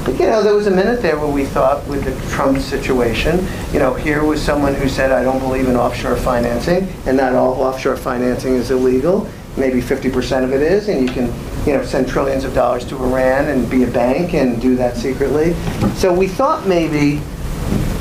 But, 0.05 0.21
you 0.21 0.27
know, 0.27 0.43
there 0.43 0.55
was 0.55 0.67
a 0.67 0.71
minute 0.71 1.01
there 1.01 1.19
where 1.19 1.31
we 1.31 1.47
thought 1.47 1.87
with 1.87 2.05
the 2.05 2.35
Trump 2.35 2.59
situation, 2.59 3.47
you 3.73 3.79
know, 3.79 3.95
here 3.95 4.23
was 4.23 4.43
someone 4.43 4.75
who 4.75 4.87
said, 4.87 5.11
I 5.11 5.25
don't 5.25 5.39
believe 5.39 5.67
in 5.67 5.77
offshore 5.77 6.17
financing, 6.17 6.87
and 7.07 7.17
not 7.17 7.33
all 7.35 7.55
offshore 7.63 7.97
financing 7.97 8.55
is 8.55 8.71
illegal. 8.71 9.27
Maybe 9.57 9.81
50% 9.81 10.45
of 10.45 10.53
it 10.53 10.61
is, 10.61 10.89
and 10.89 11.01
you 11.01 11.15
can, 11.15 11.33
you 11.67 11.73
know, 11.73 11.83
send 11.83 12.07
trillions 12.07 12.45
of 12.45 12.53
dollars 12.53 12.85
to 12.87 12.97
Iran 12.97 13.47
and 13.47 13.71
be 13.71 13.85
a 13.85 13.87
bank 13.87 14.35
and 14.35 14.61
do 14.61 14.77
that 14.77 14.97
secretly. 14.97 15.55
So 15.95 16.13
we 16.13 16.29
thought 16.29 16.67
maybe, 16.67 17.23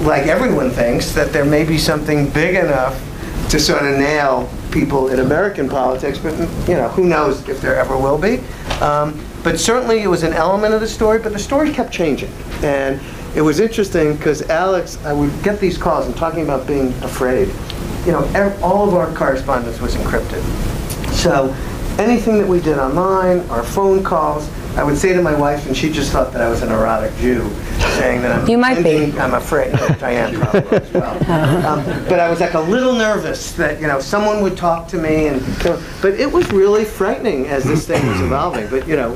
like 0.01 0.27
everyone 0.27 0.71
thinks, 0.71 1.13
that 1.13 1.31
there 1.31 1.45
may 1.45 1.63
be 1.63 1.77
something 1.77 2.29
big 2.31 2.55
enough 2.55 3.01
to 3.49 3.59
sort 3.59 3.83
of 3.83 3.97
nail 3.97 4.49
people 4.71 5.09
in 5.09 5.19
American 5.19 5.69
politics, 5.69 6.17
but, 6.17 6.33
you 6.67 6.73
know, 6.73 6.89
who 6.89 7.05
knows 7.05 7.47
if 7.47 7.61
there 7.61 7.75
ever 7.77 7.95
will 7.95 8.17
be. 8.17 8.41
Um, 8.83 9.19
But 9.43 9.59
certainly 9.59 10.01
it 10.01 10.07
was 10.07 10.23
an 10.23 10.31
element 10.33 10.73
of 10.73 10.79
the 10.79 10.87
story, 10.87 11.19
but 11.19 11.33
the 11.33 11.39
story 11.39 11.69
kept 11.71 11.91
changing. 11.91 12.31
And 12.63 12.99
it 13.35 13.41
was 13.41 13.59
interesting 13.59 14.15
because 14.15 14.41
Alex, 14.49 14.97
I 15.03 15.11
would 15.11 15.31
get 15.43 15.59
these 15.59 15.77
calls, 15.77 16.07
I'm 16.07 16.13
talking 16.13 16.43
about 16.43 16.65
being 16.65 16.93
afraid. 17.03 17.49
You 18.05 18.13
know, 18.13 18.55
all 18.61 18.87
of 18.87 18.93
our 18.93 19.13
correspondence 19.13 19.81
was 19.81 19.95
encrypted. 19.95 20.41
So 21.11 21.53
anything 21.99 22.37
that 22.39 22.47
we 22.47 22.61
did 22.61 22.77
online, 22.77 23.41
our 23.49 23.63
phone 23.63 24.01
calls, 24.01 24.47
I 24.75 24.83
would 24.83 24.97
say 24.97 25.13
to 25.13 25.21
my 25.21 25.35
wife, 25.37 25.67
and 25.67 25.77
she 25.77 25.89
just 25.91 26.11
thought 26.11 26.33
that 26.33 26.41
I 26.41 26.49
was 26.49 26.61
an 26.63 26.71
erotic 26.71 27.15
Jew, 27.17 27.47
saying 27.97 28.21
that 28.23 28.31
I'm 28.31 28.47
You 28.49 28.57
might 28.57 28.81
be. 28.83 29.11
I'm 29.19 29.33
afraid, 29.35 29.73
I 30.01 30.11
am 30.11 30.33
probably 30.39 30.77
as 30.77 30.91
well. 30.93 31.65
Um, 31.67 31.83
But 32.09 32.19
I 32.19 32.29
was 32.29 32.39
like 32.39 32.53
a 32.55 32.59
little 32.59 32.93
nervous 32.93 33.51
that, 33.53 33.79
you 33.79 33.87
know, 33.87 33.99
someone 33.99 34.41
would 34.41 34.57
talk 34.57 34.87
to 34.89 34.97
me 34.97 35.27
and, 35.27 35.41
but 36.01 36.13
it 36.15 36.31
was 36.31 36.51
really 36.51 36.85
frightening 36.85 37.47
as 37.47 37.63
this 37.63 37.85
thing 37.85 38.05
was 38.07 38.19
evolving. 38.21 38.67
But, 38.67 38.87
you 38.87 38.95
know, 38.95 39.15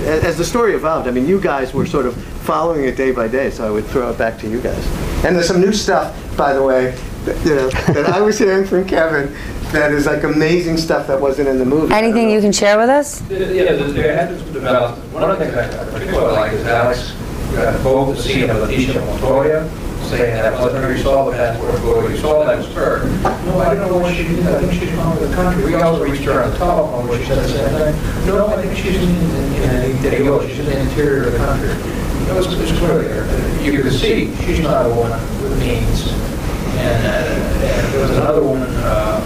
a- 0.00 0.24
as 0.24 0.36
the 0.36 0.44
story 0.44 0.74
evolved, 0.74 1.06
I 1.06 1.12
mean, 1.12 1.28
you 1.28 1.40
guys 1.40 1.72
were 1.72 1.86
sort 1.86 2.06
of 2.06 2.16
following 2.16 2.84
it 2.84 2.96
day 2.96 3.12
by 3.12 3.28
day, 3.28 3.50
so 3.50 3.66
I 3.66 3.70
would 3.70 3.86
throw 3.86 4.10
it 4.10 4.18
back 4.18 4.38
to 4.40 4.48
you 4.48 4.60
guys. 4.60 4.84
And 5.24 5.36
there's 5.36 5.46
some 5.46 5.60
new 5.60 5.72
stuff, 5.72 6.12
by 6.36 6.52
the 6.54 6.62
way, 6.62 6.96
that, 7.24 7.44
you 7.46 7.54
know, 7.54 7.68
that 7.92 8.06
I 8.06 8.20
was 8.20 8.36
hearing 8.38 8.66
from 8.66 8.84
Kevin 8.86 9.34
that 9.72 9.92
is 9.92 10.06
like 10.06 10.22
amazing 10.24 10.76
stuff 10.76 11.06
that 11.06 11.20
wasn't 11.20 11.48
in 11.48 11.58
the 11.58 11.64
movie. 11.64 11.92
Anything 11.94 12.30
you 12.30 12.40
can 12.40 12.52
share 12.52 12.78
with 12.78 12.88
us? 12.88 13.22
Yeah, 13.30 13.72
the 13.72 13.84
the 13.84 14.08
evidence 14.08 14.42
developed, 14.50 14.98
one 15.12 15.30
of 15.30 15.38
the 15.38 15.44
things 15.44 15.56
I 15.56 15.90
particularly 15.90 16.32
like 16.32 16.52
is 16.52 16.66
Alex 16.66 17.12
got 17.52 17.82
both 17.82 18.16
the 18.16 18.22
scene 18.22 18.50
of 18.50 18.56
Leticia 18.56 19.04
Montoya 19.06 19.68
saying 20.08 20.34
that, 20.36 20.52
well, 20.54 20.74
I 20.74 20.80
never 20.80 20.96
saw 20.98 21.26
the 21.26 21.32
passport, 21.32 21.74
or 21.84 22.10
you 22.10 22.16
saw 22.16 22.44
that 22.44 22.56
was 22.56 22.72
her. 22.72 23.04
No, 23.44 23.58
I 23.58 23.74
don't 23.74 23.90
know 23.90 23.98
what 23.98 24.14
she 24.14 24.22
did, 24.24 24.46
I 24.46 24.58
think 24.60 24.72
she's 24.72 24.90
from 24.90 25.18
the 25.20 25.34
country. 25.34 25.64
We 25.64 25.74
also 25.74 26.04
reached 26.04 26.24
her 26.24 26.42
on 26.42 26.50
the 26.50 26.56
telephone 26.56 27.08
where 27.08 27.18
she 27.18 27.26
said 27.26 27.44
the 27.44 27.48
same 27.48 27.92
thing. 27.92 28.26
No, 28.26 28.46
I 28.46 28.62
think 28.62 28.76
she's 28.76 28.96
in, 28.96 29.10
in, 29.10 29.90
in, 29.90 30.02
there 30.02 30.18
you 30.18 30.24
go, 30.24 30.46
she's 30.46 30.60
in 30.60 30.66
the 30.66 30.78
interior 30.80 31.26
of 31.26 31.32
the 31.32 31.38
country. 31.38 31.68
It 31.70 32.34
was, 32.34 32.46
it 32.52 32.58
was 32.58 32.72
clear 32.78 33.02
there. 33.02 33.62
You 33.62 33.82
could 33.82 33.92
see, 33.92 34.34
she's 34.46 34.60
not 34.60 34.86
a 34.86 34.88
woman 34.94 35.20
with 35.42 35.58
means. 35.60 36.08
And, 36.78 37.06
uh, 37.06 37.66
and 37.66 37.92
there 37.92 38.00
was 38.00 38.10
another 38.16 38.42
woman, 38.42 38.68
uh, 38.76 39.20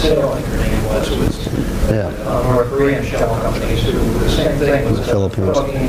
Sarah, 0.00 0.30
I 0.30 0.40
think 0.40 0.46
her 0.46 0.56
name 0.58 0.84
was, 0.86 1.10
was 1.10 1.46
Yeah. 1.90 2.06
uh, 2.26 2.52
North 2.54 2.68
Korean 2.68 3.04
shell 3.04 3.40
companies 3.40 3.82
who, 3.84 3.92
the 3.92 4.28
same 4.30 4.58
thing 4.58 4.84
was 4.90 5.04
Philippines. 5.06 5.56
Philippine, 5.58 5.88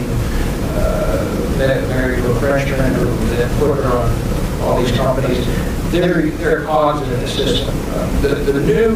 uh, 0.78 1.56
ma- 1.58 1.88
married 1.94 2.18
to 2.24 2.32
a 2.32 2.40
Frenchman 2.40 2.94
who 2.96 3.06
then 3.36 3.50
put 3.60 3.76
her 3.76 3.84
on 3.98 4.62
all 4.62 4.82
these 4.82 4.92
companies. 4.98 5.46
They're, 5.92 6.22
they're 6.32 6.64
cogs 6.66 7.02
in 7.08 7.20
the 7.20 7.28
system. 7.28 7.74
Uh, 7.90 8.22
The, 8.22 8.30
the 8.52 8.60
new, 8.62 8.96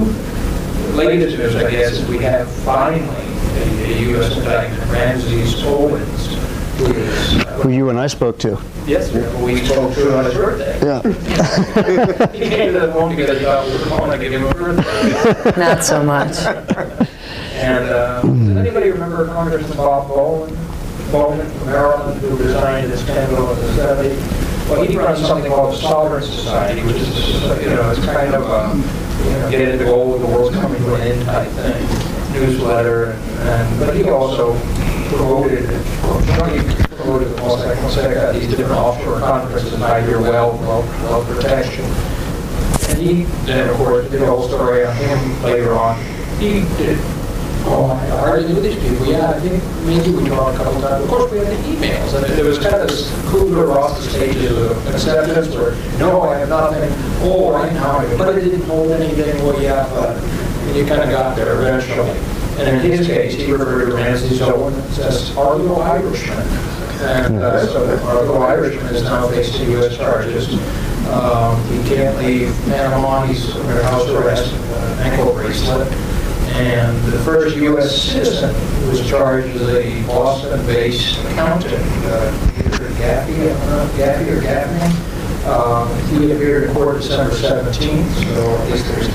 latest 0.96 1.38
news, 1.38 1.56
I 1.56 1.70
guess, 1.72 1.94
is 1.94 2.08
we 2.10 2.18
have 2.20 2.50
finally 2.64 3.08
a 3.10 3.84
a 3.84 4.00
U.S. 4.14 4.36
indictment, 4.36 4.82
Ramses 4.92 5.64
Owens, 5.64 6.33
who 6.78 6.86
is, 6.94 7.44
Who 7.64 7.70
you 7.70 7.90
and 7.90 8.00
I 8.00 8.08
spoke 8.08 8.38
to. 8.40 8.58
yes, 8.86 9.12
we 9.42 9.58
spoke 9.66 9.94
to 9.96 10.18
on 10.18 10.26
his 10.26 10.34
birthday. 10.34 10.80
Yeah. 10.86 11.02
He 12.34 12.50
came 12.50 12.74
to 12.74 12.80
the 12.82 12.92
phone 12.94 13.16
because 13.16 13.38
he 13.40 13.46
thought 13.46 13.66
we 13.66 13.74
were 13.74 13.86
going 13.98 14.12
to 14.12 14.18
give 14.18 14.34
him 14.34 14.44
a 14.46 14.54
birthday. 14.54 15.60
Not 15.60 15.84
so 15.84 16.04
much. 16.04 16.38
And 17.56 17.86
uh, 17.90 18.22
does 18.22 18.58
anybody 18.58 18.90
remember 18.92 19.28
Congressman 19.28 19.78
Bob 19.78 20.08
Bauman, 20.10 20.56
Bauman 21.12 21.50
from 21.60 21.68
Maryland, 21.68 22.20
who 22.22 22.36
resigned 22.36 22.92
as 22.92 23.02
scandal 23.02 23.50
in 23.52 23.60
the 23.60 23.84
70s? 23.84 24.70
Well, 24.70 24.84
he 24.84 24.98
runs 24.98 25.20
something 25.26 25.52
called 25.52 25.74
the 25.74 25.78
Sovereign 25.78 26.24
Society, 26.24 26.82
which 26.84 26.96
is, 26.98 27.44
uh, 27.44 27.60
you 27.62 27.70
know, 27.70 27.90
it's 27.92 28.04
kind 28.06 28.34
of 28.34 28.44
a, 28.44 29.24
you 29.26 29.32
know, 29.40 29.52
get 29.52 29.62
into 29.70 29.86
gold, 29.86 30.22
the 30.22 30.26
world's 30.28 30.56
coming 30.56 30.82
to 30.82 30.96
an 30.96 31.02
end 31.02 31.26
type 31.26 31.50
thing, 31.52 32.34
newsletter, 32.34 33.12
and, 33.12 33.40
and- 33.50 33.80
but 33.80 33.96
he 33.96 34.04
also 34.10 34.54
promoted, 35.16 35.70
jointly 36.38 36.86
promoted 36.96 37.30
the 37.30 37.42
Mossack 37.42 37.76
Fonseca, 37.82 38.38
these 38.38 38.50
different 38.50 38.72
offshore 38.72 39.20
conferences, 39.20 39.78
hide 39.80 40.08
your 40.10 40.22
well, 40.22 40.58
wealth 40.60 40.88
wealth 41.04 41.28
protection. 41.28 41.86
And 42.90 43.00
he, 43.02 43.24
then 43.46 43.70
of 43.70 43.78
course, 43.78 44.10
did 44.10 44.22
a 44.22 44.26
whole 44.26 44.48
story 44.48 44.86
on 44.86 44.96
him 44.96 45.44
later 45.44 45.74
on. 45.74 46.02
He 46.40 46.62
did, 46.78 46.98
oh, 47.66 47.92
I 47.92 48.08
hardly 48.18 48.54
knew 48.54 48.62
these 48.62 48.76
people, 48.76 49.06
yeah, 49.08 49.32
I 49.32 49.40
think 49.40 49.64
maybe 49.86 50.12
we 50.16 50.30
talked 50.30 50.60
a 50.60 50.64
couple 50.64 50.82
times. 50.82 51.04
Of 51.04 51.10
course, 51.10 51.32
we 51.32 51.38
had 51.40 51.48
the 51.48 51.56
emails, 51.64 52.14
and 52.14 52.26
it 52.40 52.44
was 52.44 52.60
kind 52.60 52.76
of 52.76 52.88
this 52.90 53.10
Kubler-Ross 53.32 54.04
stages 54.10 54.52
of 54.52 54.88
acceptance, 54.88 55.56
where, 55.56 55.76
no, 55.98 56.22
I 56.22 56.40
have 56.40 56.50
nothing, 56.50 56.90
oh, 57.22 57.52
right 57.54 57.74
now, 57.74 58.02
but 58.18 58.38
it 58.38 58.42
didn't 58.42 58.66
hold 58.66 58.92
anything, 58.92 59.36
well, 59.46 59.62
yeah, 59.62 59.88
but, 59.94 60.22
you 60.76 60.86
kind 60.86 61.04
of 61.04 61.10
got 61.10 61.36
there 61.36 61.54
eventually. 61.60 62.33
And 62.60 62.78
in 62.86 62.92
his 62.92 63.08
case, 63.08 63.34
he 63.36 63.52
referred 63.52 63.86
to 63.88 63.96
Ramsey 63.96 64.42
Owen 64.44 64.74
as 65.00 65.36
Argo 65.36 65.76
Irishman. 65.82 66.38
And 67.02 67.40
uh, 67.40 67.66
so 67.66 67.84
Argo 68.08 68.38
Irishman 68.42 68.94
is 68.96 69.04
now 69.04 69.28
facing 69.28 69.72
U.S. 69.72 69.98
charges. 69.98 70.54
Um, 71.10 71.62
He 71.68 71.96
can't 71.96 72.18
leave 72.20 72.56
Panama, 72.66 73.26
he's 73.26 73.54
under 73.56 73.82
house 73.84 74.08
arrest, 74.10 74.54
uh, 74.54 75.02
ankle 75.02 75.34
bracelet. 75.34 75.92
And 76.54 76.96
the 77.12 77.20
first 77.20 77.56
U.S. 77.58 78.00
citizen 78.00 78.54
who 78.54 78.92
was 78.92 79.10
charged 79.10 79.48
as 79.56 79.70
a 79.70 80.04
Boston-based 80.06 81.18
accountant, 81.26 81.74
uh, 82.06 82.52
Peter 82.56 82.90
Gaffey, 83.02 83.38
know, 83.38 83.90
Gaffey 83.98 84.38
or 84.38 84.42
Gaffney. 84.42 85.50
Um, 85.50 85.90
He 86.10 86.32
appeared 86.32 86.66
in 86.70 86.76
court 86.76 87.02
December 87.02 87.34
17th, 87.34 88.34
so 88.36 88.56
at 88.56 88.72
least 88.72 88.86
there's 88.88 89.10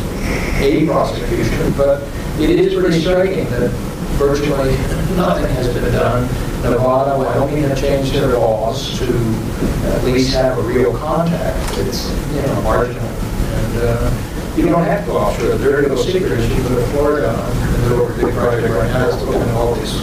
a 0.60 0.86
prosecution. 0.86 1.72
But 1.76 2.02
it 2.40 2.50
is 2.50 2.74
pretty 2.74 3.00
striking 3.00 3.50
that 3.50 3.70
virtually 4.14 4.76
nothing 5.16 5.50
has 5.54 5.72
been 5.74 5.90
done. 5.92 6.22
Nevada, 6.62 7.18
Wyoming 7.18 7.62
have 7.64 7.78
changed 7.78 8.14
their 8.14 8.38
laws 8.38 8.98
to 8.98 9.04
at 9.04 10.04
least 10.04 10.32
have 10.34 10.58
a 10.58 10.62
real 10.62 10.96
contact. 10.96 11.78
It's, 11.78 12.10
you 12.34 12.42
know, 12.42 12.62
marginal. 12.62 13.02
And 13.02 13.76
uh, 13.78 14.54
you 14.56 14.66
don't 14.68 14.84
have 14.84 15.04
to 15.04 15.12
go 15.12 15.18
offshore. 15.18 15.56
The 15.56 15.58
dirty 15.58 15.88
little 15.88 16.04
secret 16.04 16.32
is 16.32 16.48
you 16.50 16.62
go 16.62 16.74
to 16.74 16.86
Florida, 16.92 17.28
I'm 17.28 17.66
in 17.66 17.72
the 17.72 17.88
middle 17.88 18.08
a 18.08 18.26
big 18.26 18.34
project 18.34 18.72
right 18.72 18.90
now, 18.90 19.08
it's 19.08 19.22
looking 19.22 19.42
at 19.42 19.54
all 19.54 19.74
this 19.74 19.94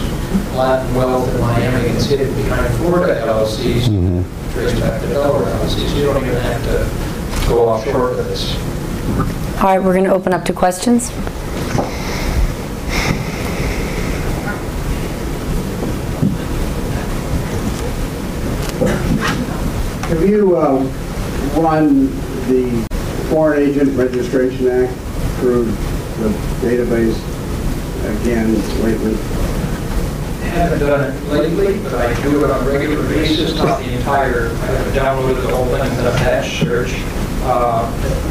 Latin 0.54 0.94
wealth 0.94 1.28
in 1.34 1.40
Miami, 1.40 1.88
and 1.88 1.96
it's 1.96 2.06
hidden 2.06 2.34
behind 2.34 2.74
Florida 2.76 3.20
LLCs, 3.20 4.52
traced 4.52 4.80
back 4.80 5.00
to 5.02 5.08
Delaware 5.08 5.44
LLCs. 5.54 5.96
You 5.96 6.04
don't 6.04 6.22
even 6.24 6.36
have 6.36 6.62
to 6.64 7.48
go 7.48 7.68
offshore 7.68 8.14
for 8.14 8.22
this. 8.22 8.56
All 9.58 9.64
right, 9.64 9.78
we're 9.78 9.92
going 9.92 10.04
to 10.04 10.14
open 10.14 10.32
up 10.32 10.44
to 10.46 10.52
questions. 10.52 11.10
Have 20.16 20.30
you 20.30 20.56
uh, 20.56 20.82
run 21.60 22.06
the 22.48 22.86
Foreign 23.28 23.62
Agent 23.68 23.94
Registration 23.98 24.66
Act 24.66 24.90
through 25.40 25.66
the 25.66 26.32
database 26.64 27.20
again 28.22 28.54
lately? 28.82 29.12
haven't 30.56 30.78
done 30.78 31.12
it 31.12 31.22
lately, 31.28 31.82
but 31.82 31.94
I 31.96 32.14
do 32.22 32.46
it 32.46 32.50
on 32.50 32.66
a 32.66 32.70
regular 32.70 33.06
basis, 33.10 33.54
not 33.56 33.78
the 33.78 33.92
entire, 33.92 34.48
I 34.48 34.66
haven't 34.72 34.94
downloaded 34.94 35.42
the 35.42 35.54
whole 35.54 35.66
thing, 35.66 35.82
and 35.82 36.06
a 36.06 36.12
batch 36.12 36.60
search. 36.60 36.92
Uh, 37.42 37.84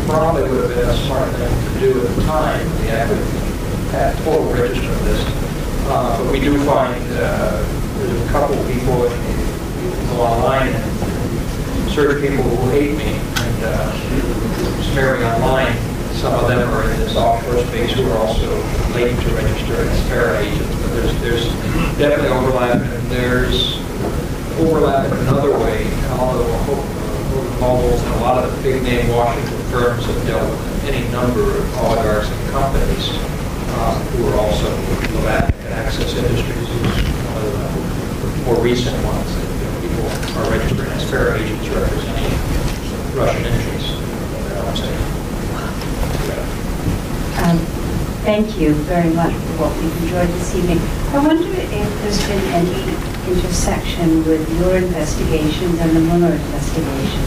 Probably 0.07 0.41
would 0.49 0.71
have 0.71 0.75
been 0.75 0.89
a 0.89 0.97
smart 1.05 1.31
thing 1.35 1.73
to 1.73 1.79
do 1.79 2.01
at 2.01 2.15
the 2.15 2.23
time, 2.23 2.65
we 2.81 2.87
have 2.87 3.09
had 3.91 4.17
total 4.23 4.51
register 4.51 4.89
of 4.89 5.05
this. 5.05 5.21
Uh, 5.85 6.17
But 6.17 6.33
we 6.33 6.39
do 6.39 6.57
find, 6.65 6.95
uh, 7.11 7.61
there's 7.99 8.27
a 8.27 8.31
couple 8.31 8.55
people, 8.73 9.03
that 9.03 9.45
go 10.09 10.21
online 10.21 10.73
search 11.95 12.19
people 12.19 12.43
who 12.43 12.69
hate 12.71 12.91
me 12.97 13.07
and 13.07 13.63
uh, 13.63 13.87
smear 14.91 15.15
me 15.15 15.23
online. 15.23 15.71
Some 16.19 16.35
of 16.35 16.49
them 16.49 16.67
are 16.67 16.83
in 16.91 16.99
this 16.99 17.15
offshore 17.15 17.63
space 17.71 17.93
who 17.93 18.03
are 18.11 18.17
also 18.17 18.51
late 18.91 19.15
to 19.15 19.29
register 19.31 19.79
as 19.79 20.07
para 20.09 20.43
agents, 20.43 20.75
but 20.83 20.91
there's, 20.91 21.21
there's 21.21 21.45
definitely 21.95 22.35
overlap, 22.35 22.81
and 22.83 23.07
there's 23.07 23.79
overlap 24.59 25.09
in 25.09 25.17
another 25.19 25.57
way. 25.57 25.87
Although 26.19 26.51
Mobiles 27.63 28.03
and 28.03 28.13
a 28.15 28.19
lot 28.19 28.43
of 28.43 28.53
the 28.53 28.61
big 28.61 28.83
name 28.83 29.07
Washington 29.15 29.57
firms 29.71 30.03
have 30.05 30.27
dealt 30.27 30.51
with 30.51 30.83
any 30.91 31.09
number 31.13 31.43
of 31.43 31.77
oligarchs 31.77 32.27
and 32.29 32.51
companies 32.51 33.07
uh, 33.71 33.95
who 34.11 34.27
are 34.27 34.35
also 34.35 34.67
Leviathan 35.15 35.55
and 35.63 35.73
Access 35.75 36.13
Industries 36.13 36.57
is 36.57 36.69
one 37.31 37.39
of 37.39 37.53
the 37.55 38.43
more 38.43 38.61
recent 38.61 39.01
ones 39.05 39.33
that 39.33 39.47
you 39.47 39.89
know, 39.95 40.11
people 40.11 40.24
are 40.37 40.49
registering 40.51 40.91
as 40.91 41.09
para 41.09 41.37
agents 41.37 41.67
representing 41.69 42.33
Russian 43.15 43.45
interests. 43.45 43.89
You 43.91 43.95
know 43.95 44.63
what 44.63 44.67
I'm 44.67 44.77
saying? 44.77 45.01
Um, 47.43 47.57
Thank 48.25 48.57
you 48.57 48.73
very 48.89 49.13
much 49.13 49.31
for 49.31 49.53
what 49.61 49.77
we've 49.77 50.01
enjoyed 50.01 50.27
this 50.29 50.55
evening. 50.55 50.79
I 51.13 51.19
wonder 51.27 51.47
if 51.47 52.01
there's 52.01 52.27
been 52.27 52.41
any 52.57 52.73
intersection 53.31 54.25
with 54.25 54.59
your 54.59 54.77
investigations 54.77 55.79
and 55.79 55.95
the 55.95 55.99
Mueller 55.99 56.33
investigation? 56.33 57.21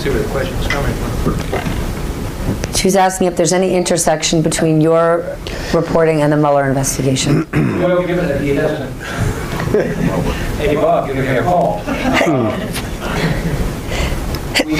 See 0.00 0.10
where 0.10 0.22
the 0.22 0.28
question's 0.28 0.66
coming 0.68 0.94
from. 1.22 2.74
She 2.74 2.86
was 2.86 2.96
asking 2.96 3.28
if 3.28 3.36
there's 3.36 3.52
any 3.52 3.74
intersection 3.74 4.42
between 4.42 4.80
your 4.80 5.36
reporting 5.74 6.22
and 6.22 6.32
the 6.32 6.36
Mueller 6.36 6.68
investigation. 6.68 7.46
Well, 7.76 8.06
given 8.06 8.26
that 8.26 8.40
he 8.40 8.54
doesn't, 8.54 8.90
hey 9.82 10.74
Bob, 10.74 11.06
give 11.06 11.16
me 11.16 11.26
a 11.26 11.42
call. 11.42 11.78
We 14.64 14.76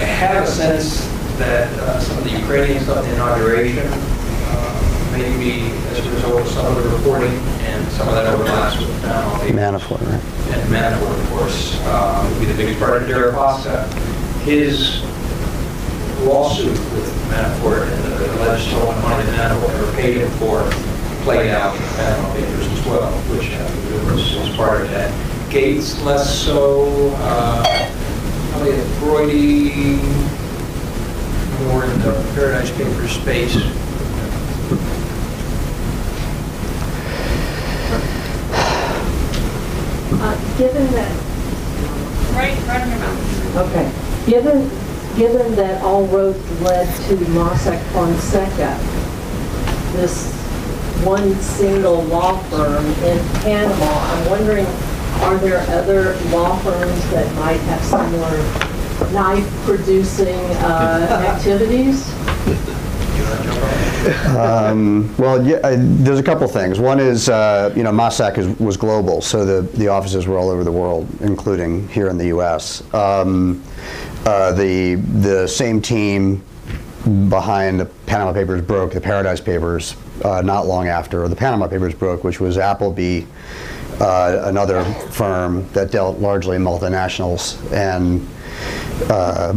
have 0.00 0.44
a 0.44 0.46
sense 0.46 1.06
that 1.38 1.72
uh, 1.78 2.00
some 2.00 2.18
of 2.18 2.24
the 2.24 2.30
Ukrainian 2.30 2.82
stuff, 2.82 3.04
the 3.04 3.14
inauguration, 3.14 3.86
uh, 3.86 5.12
may 5.12 5.30
be 5.38 5.70
as 5.90 6.04
a 6.04 6.10
result 6.10 6.40
of 6.40 6.48
some 6.48 6.66
of 6.66 6.82
the 6.82 6.90
reporting, 6.90 7.32
and 7.62 7.86
some 7.92 8.08
of 8.08 8.14
that 8.14 8.26
overlaps 8.34 8.78
with 8.78 8.92
the 9.00 9.08
Panama 9.08 9.78
Manafort, 9.78 10.00
right? 10.00 10.20
And 10.54 10.72
Manafort, 10.72 11.20
of 11.20 11.28
course, 11.30 11.78
uh, 11.84 12.28
would 12.28 12.40
be 12.40 12.46
the 12.46 12.56
biggest 12.56 12.80
part 12.80 13.00
of 13.00 13.08
Deripaska. 13.08 13.86
His 14.42 15.02
lawsuit 16.26 16.66
with 16.66 17.08
Manafort 17.30 17.86
and 17.92 18.04
the 18.04 18.42
alleged 18.42 18.68
stolen 18.68 19.00
money 19.02 19.24
that 19.24 19.50
Manafort 19.50 19.70
ever 19.70 19.92
paid 19.92 20.16
him 20.16 20.30
for 20.32 20.68
played 21.24 21.48
out 21.48 21.74
in 21.74 21.80
the 21.80 22.48
as 22.60 22.63
well, 23.00 23.12
which 23.36 23.50
uh, 23.52 24.12
was 24.12 24.36
was 24.36 24.56
part 24.56 24.82
of 24.82 24.90
that. 24.90 25.10
Gates 25.50 26.00
less 26.02 26.42
so, 26.44 27.12
uh, 27.18 27.90
probably 28.50 28.72
Brody, 28.98 29.96
more 31.68 31.84
in 31.84 31.98
the 32.00 32.32
Paradise 32.34 32.70
Papers 32.72 33.12
space. 33.12 33.56
Uh, 40.16 40.56
Given 40.58 40.86
that, 40.92 41.20
Right, 42.34 42.56
right 42.66 42.80
on 42.82 42.88
your 42.90 42.98
mouth. 42.98 43.56
okay, 43.68 43.92
given, 44.26 44.68
given 45.16 45.54
that 45.56 45.82
all 45.82 46.06
roads 46.06 46.38
led 46.60 46.86
to 47.08 47.16
Mossack 47.32 47.80
Fonseca, 47.92 48.78
this 49.96 50.32
one 51.04 51.34
single 51.40 52.02
law 52.04 52.38
firm 52.44 52.84
in 53.04 53.18
Panama, 53.42 53.84
I'm 53.84 54.30
wondering, 54.30 54.66
are 55.22 55.36
there 55.38 55.58
other 55.78 56.16
law 56.30 56.56
firms 56.58 57.10
that 57.10 57.32
might 57.36 57.60
have 57.60 57.82
similar 57.84 59.12
knife-producing 59.12 60.34
uh, 60.56 61.24
activities? 61.34 62.12
Um, 64.36 65.14
Well, 65.16 65.46
yeah, 65.46 65.60
I- 65.64 65.76
there's 65.78 66.18
a 66.18 66.22
couple 66.22 66.46
things. 66.48 66.78
One 66.78 67.00
is, 67.00 67.28
uh, 67.28 67.72
you 67.74 67.82
know, 67.82 67.90
Mossack 67.92 68.36
is- 68.38 68.58
was 68.58 68.76
global, 68.76 69.20
so 69.22 69.44
the 69.44 69.62
the 69.78 69.88
offices 69.88 70.26
were 70.26 70.36
all 70.38 70.50
over 70.50 70.62
the 70.64 70.72
world, 70.72 71.06
including 71.20 71.88
here 71.88 72.08
in 72.08 72.18
the 72.18 72.26
U.S. 72.26 72.82
Um, 72.92 73.62
uh, 74.26 74.52
The 74.52 74.96
the 74.96 75.46
same 75.48 75.80
team 75.80 76.42
behind 77.28 77.80
the 77.80 77.86
Panama 78.06 78.32
Papers 78.32 78.60
broke 78.62 78.92
the 78.92 79.00
Paradise 79.00 79.40
Papers 79.40 79.94
uh, 80.22 80.42
not 80.42 80.66
long 80.66 80.88
after 80.88 81.26
the 81.28 81.36
Panama 81.36 81.66
Papers 81.66 81.94
broke, 81.94 82.24
which 82.24 82.40
was 82.40 82.58
Appleby, 82.58 83.24
uh, 84.00 84.42
another 84.44 84.84
firm 85.10 85.68
that 85.72 85.90
dealt 85.90 86.18
largely 86.18 86.56
in 86.56 86.62
multinationals, 86.62 87.58
and 87.72 88.26
uh, 89.10 89.52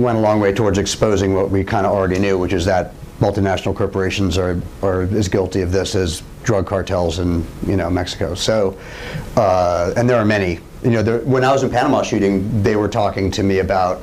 went 0.00 0.18
a 0.18 0.20
long 0.20 0.40
way 0.40 0.52
towards 0.52 0.78
exposing 0.78 1.34
what 1.34 1.50
we 1.50 1.62
kind 1.64 1.86
of 1.86 1.92
already 1.92 2.18
knew, 2.18 2.38
which 2.38 2.52
is 2.52 2.64
that 2.64 2.92
multinational 3.20 3.74
corporations 3.74 4.36
are, 4.36 4.60
are 4.82 5.02
as 5.02 5.28
guilty 5.28 5.60
of 5.62 5.70
this 5.70 5.94
as 5.94 6.22
drug 6.42 6.66
cartels 6.66 7.20
in 7.20 7.46
you 7.66 7.76
know 7.76 7.88
Mexico. 7.88 8.34
So, 8.34 8.78
uh, 9.36 9.94
and 9.96 10.08
there 10.08 10.18
are 10.18 10.24
many. 10.24 10.58
You 10.82 10.90
know, 10.90 11.02
there, 11.02 11.18
when 11.20 11.44
I 11.44 11.52
was 11.52 11.62
in 11.62 11.70
Panama 11.70 12.02
shooting, 12.02 12.62
they 12.62 12.74
were 12.74 12.88
talking 12.88 13.30
to 13.32 13.44
me 13.44 13.60
about 13.60 14.02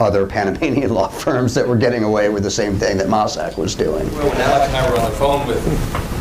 other 0.00 0.26
Panamanian 0.26 0.92
law 0.94 1.08
firms 1.08 1.54
that 1.54 1.66
were 1.66 1.76
getting 1.76 2.04
away 2.04 2.28
with 2.28 2.42
the 2.42 2.50
same 2.50 2.74
thing 2.76 2.96
that 2.98 3.06
Mossack 3.08 3.56
was 3.58 3.74
doing. 3.74 4.10
Well, 4.14 4.28
when 4.30 4.40
Alex 4.40 4.68
and 4.68 4.76
I 4.76 4.90
were 4.90 4.98
on 4.98 5.10
the 5.10 5.16
phone 5.16 5.46
with 5.46 5.62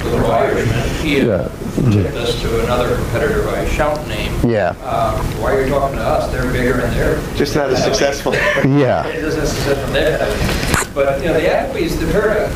the 0.04 0.10
little 0.10 0.32
Irishman, 0.32 0.90
he 1.06 1.16
had 1.16 1.50
tipped 1.92 2.16
us 2.16 2.40
to 2.42 2.64
another 2.64 2.96
competitor 2.96 3.44
by 3.44 3.60
a 3.60 3.70
shout 3.70 4.06
name. 4.08 4.34
Yeah. 4.48 4.76
Uh, 4.82 5.18
Why 5.42 5.54
are 5.56 5.64
you 5.64 5.70
talking 5.70 5.98
to 5.98 6.04
us? 6.04 6.32
They're 6.32 6.52
bigger 6.52 6.82
and 6.82 6.94
they're. 6.94 7.36
Just 7.36 7.56
not 7.56 7.70
as 7.70 7.84
successful. 7.84 8.34
Yeah. 8.80 9.08
It 9.08 9.22
doesn't 9.22 9.48
successful 9.48 9.94
there. 9.94 10.20
But, 10.94 11.20
you 11.22 11.28
know, 11.28 11.34
the 11.34 11.50
Appleby's, 11.52 12.00
the 12.00 12.12
Paradise, 12.12 12.54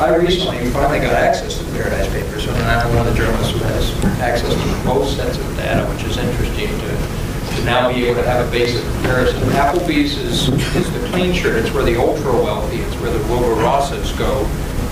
I 0.00 0.14
recently 0.16 0.58
finally 0.70 0.98
got 1.00 1.14
access 1.14 1.58
to 1.58 1.64
the 1.64 1.72
Paradise 1.78 2.08
Papers, 2.12 2.46
and 2.46 2.56
I'm 2.58 2.88
one 2.94 3.06
of 3.06 3.12
the 3.12 3.18
journalists 3.18 3.52
who 3.52 3.58
has 3.60 4.04
access 4.20 4.52
to 4.52 4.58
the 4.58 4.84
most 4.84 5.16
sensitive 5.16 5.56
data, 5.56 5.86
which 5.86 6.04
is 6.04 6.16
interesting 6.18 6.68
to, 6.68 7.13
to 7.56 7.64
now 7.64 7.92
be 7.92 8.04
able 8.06 8.22
to 8.22 8.28
have 8.28 8.46
a 8.46 8.50
basic 8.50 8.82
comparison. 8.94 9.42
Appleby's 9.52 10.16
is, 10.18 10.48
is 10.76 10.92
the 10.92 11.08
clean 11.08 11.32
shirt, 11.32 11.56
it's 11.64 11.72
where 11.74 11.84
the 11.84 11.96
ultra 11.96 12.32
wealthy, 12.32 12.78
it's 12.78 12.96
where 12.96 13.12
the 13.12 13.18
Wilbur 13.28 13.60
Rosses 13.60 14.12
go 14.12 14.44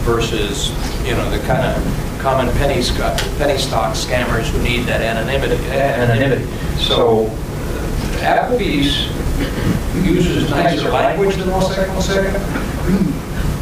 versus, 0.05 0.71
you 1.07 1.13
know, 1.15 1.31
the 1.31 1.39
kind 1.47 1.65
of 1.65 2.19
common 2.21 2.53
penny 2.57 2.83
stock, 2.83 3.19
penny 3.39 3.59
stock 3.59 3.95
scammers 3.95 4.49
who 4.51 4.63
need 4.63 4.85
that 4.87 5.01
anonymity, 5.01 5.57
anonymity. 5.71 6.45
So 6.79 7.27
Appleby's 8.23 9.09
uses 10.05 10.49
nicer 10.51 10.91
language 10.91 11.37
than 11.37 11.49
Mossack 11.49 11.87
Fonseca. 11.89 12.39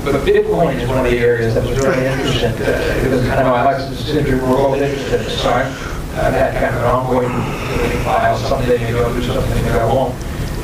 But 0.04 0.14
Bitcoin 0.26 0.76
is 0.80 0.88
one 0.88 0.98
of 0.98 1.04
the 1.10 1.18
areas 1.18 1.54
that 1.54 1.64
was 1.66 1.78
really 1.78 2.06
interesting, 2.06 2.52
uh, 2.52 3.00
because 3.02 3.28
I 3.28 3.42
know 3.42 3.50
Alexis 3.52 4.08
is 4.08 4.16
interested, 4.16 4.42
we're 4.48 4.56
both 4.56 4.80
interested, 4.80 5.28
so 5.38 5.50
I- 5.50 5.86
I've 6.14 6.34
had 6.34 6.54
kind 6.54 6.74
of 6.74 6.82
an 6.82 6.88
ongoing 6.88 8.04
file, 8.04 8.36
someday 8.36 8.78
they 8.78 8.90
go 8.92 9.14
do 9.14 9.22
something, 9.22 9.62
they 9.62 9.70
go 9.70 9.88
home. 9.88 10.18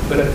But 0.09 0.33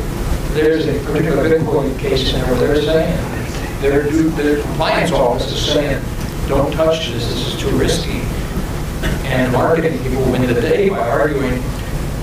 there's 0.54 0.88
a 0.88 1.04
particular 1.06 1.50
Bitcoin 1.50 1.98
case 2.00 2.34
in 2.34 2.40
there 2.40 2.50
where 2.52 2.60
they're 2.60 2.82
saying, 2.82 3.82
their, 3.82 4.04
their 4.04 4.62
compliance 4.62 5.12
office 5.12 5.52
is 5.52 5.66
saying, 5.66 6.04
don't 6.48 6.72
touch 6.72 7.12
this, 7.12 7.28
this 7.28 7.54
is 7.54 7.60
too 7.60 7.70
risky. 7.78 8.22
And 9.28 9.52
marketing 9.52 10.02
people 10.04 10.24
win 10.32 10.46
the 10.48 10.60
day 10.60 10.90
by 10.90 11.00
arguing, 11.00 11.62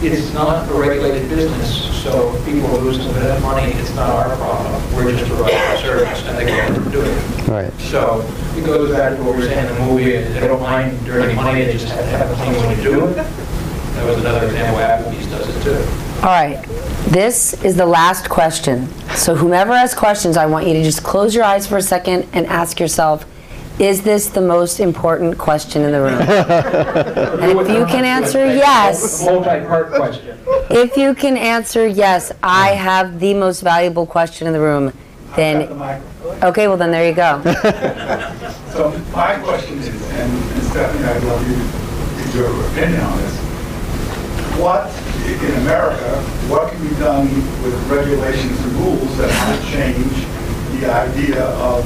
it's 0.00 0.32
not 0.32 0.70
a 0.70 0.74
regulated 0.74 1.28
business, 1.28 1.84
so 2.02 2.32
people 2.44 2.68
lose 2.80 2.98
bit 2.98 3.30
of 3.30 3.42
money, 3.42 3.72
it's 3.72 3.94
not 3.94 4.10
our 4.10 4.36
problem. 4.36 4.94
We're 4.94 5.10
just 5.12 5.30
providing 5.30 5.58
a 5.58 5.78
service, 5.78 6.22
and 6.24 6.38
they 6.38 6.46
can't 6.46 6.92
do 6.92 7.02
it. 7.02 7.37
Right. 7.48 7.72
So 7.80 8.20
it 8.56 8.64
goes 8.66 8.92
back 8.94 9.16
to 9.16 9.22
what 9.24 9.34
we 9.36 9.42
were 9.42 9.48
saying 9.48 9.66
in 9.66 9.74
the 9.74 9.80
movie, 9.86 10.10
they 10.18 10.40
don't 10.40 10.60
mind 10.60 11.04
dirty 11.06 11.34
money, 11.34 11.64
they 11.64 11.72
just 11.72 11.88
have 11.88 12.00
to 12.00 12.06
have 12.06 12.30
a 12.30 12.36
thing 12.36 12.52
when 12.56 12.76
you 12.76 12.82
do 12.82 13.06
it. 13.06 13.14
That 13.14 14.04
was 14.06 14.18
another 14.18 14.46
example, 14.46 14.80
Appleby's 14.80 15.26
does 15.28 15.48
it 15.48 15.62
too. 15.62 15.78
All 16.18 16.30
right, 16.30 16.62
this 17.08 17.54
is 17.64 17.74
the 17.76 17.86
last 17.86 18.28
question. 18.28 18.86
So 19.14 19.34
whomever 19.34 19.74
has 19.76 19.94
questions, 19.94 20.36
I 20.36 20.46
want 20.46 20.66
you 20.66 20.74
to 20.74 20.82
just 20.82 21.02
close 21.02 21.34
your 21.34 21.44
eyes 21.44 21.66
for 21.66 21.78
a 21.78 21.82
second 21.82 22.28
and 22.32 22.46
ask 22.46 22.78
yourself, 22.78 23.24
is 23.80 24.02
this 24.02 24.28
the 24.28 24.40
most 24.40 24.80
important 24.80 25.38
question 25.38 25.82
in 25.82 25.92
the 25.92 26.00
room? 26.00 26.18
And 27.40 27.58
if 27.60 27.68
you 27.68 27.86
can 27.86 28.04
answer 28.04 28.44
yes, 28.46 29.24
Multi-part 29.24 29.92
question. 29.92 30.38
if 30.70 30.96
you 30.96 31.14
can 31.14 31.36
answer 31.36 31.86
yes, 31.86 32.32
I 32.42 32.70
have 32.70 33.20
the 33.20 33.32
most 33.34 33.60
valuable 33.62 34.04
question 34.04 34.48
in 34.48 34.52
the 34.52 34.60
room, 34.60 34.92
then, 35.36 35.68
okay, 36.42 36.68
well 36.68 36.76
then 36.76 36.90
there 36.90 37.08
you 37.08 37.14
go. 37.14 37.42
So 38.78 38.90
my 39.12 39.34
question 39.40 39.78
is, 39.78 39.88
and 39.88 40.30
and 40.30 40.62
Stephanie, 40.62 41.02
I'd 41.02 41.24
love 41.24 41.42
you 41.48 41.56
to 41.56 42.22
give 42.22 42.34
your 42.36 42.66
opinion 42.70 43.00
on 43.00 43.18
this. 43.18 43.36
What, 44.62 44.86
in 45.26 45.54
America, 45.62 46.22
what 46.46 46.70
can 46.70 46.86
be 46.86 46.94
done 46.96 47.26
with 47.64 47.74
regulations 47.90 48.60
and 48.62 48.72
rules 48.74 49.16
that 49.18 49.30
might 49.48 49.66
change 49.72 50.14
the 50.78 50.92
idea 50.92 51.44
of 51.58 51.82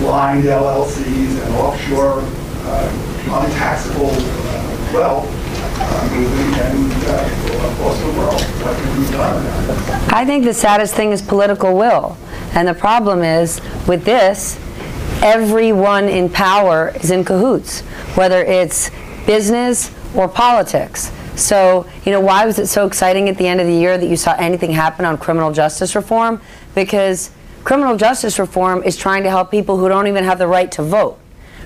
blind 0.00 0.44
LLCs 0.44 1.42
and 1.44 1.54
offshore 1.54 2.20
uh, 2.20 3.44
untaxable 3.46 4.10
uh, 4.12 4.90
wealth 4.92 5.28
uh, 5.80 6.08
moving 6.12 6.60
and 6.60 6.92
uh, 7.06 7.42
the 8.04 8.18
world? 8.18 8.42
What 8.60 8.76
can 8.76 9.02
be 9.02 9.10
done? 9.12 10.12
I 10.12 10.26
think 10.26 10.44
the 10.44 10.52
saddest 10.52 10.94
thing 10.94 11.12
is 11.12 11.22
political 11.22 11.74
will. 11.74 12.18
And 12.54 12.68
the 12.68 12.74
problem 12.74 13.22
is, 13.22 13.60
with 13.86 14.04
this, 14.04 14.58
everyone 15.22 16.08
in 16.08 16.28
power 16.28 16.92
is 16.96 17.10
in 17.10 17.24
cahoots, 17.24 17.80
whether 18.16 18.42
it's 18.42 18.90
business 19.26 19.94
or 20.14 20.28
politics. 20.28 21.12
So, 21.36 21.86
you 22.04 22.12
know, 22.12 22.20
why 22.20 22.44
was 22.44 22.58
it 22.58 22.66
so 22.66 22.86
exciting 22.86 23.28
at 23.28 23.38
the 23.38 23.46
end 23.46 23.60
of 23.60 23.66
the 23.66 23.74
year 23.74 23.96
that 23.96 24.06
you 24.06 24.16
saw 24.16 24.34
anything 24.38 24.72
happen 24.72 25.04
on 25.04 25.16
criminal 25.16 25.52
justice 25.52 25.94
reform? 25.94 26.40
Because 26.74 27.30
criminal 27.64 27.96
justice 27.96 28.38
reform 28.38 28.82
is 28.82 28.96
trying 28.96 29.22
to 29.22 29.30
help 29.30 29.50
people 29.50 29.78
who 29.78 29.88
don't 29.88 30.06
even 30.06 30.24
have 30.24 30.38
the 30.38 30.46
right 30.46 30.70
to 30.72 30.82
vote, 30.82 31.18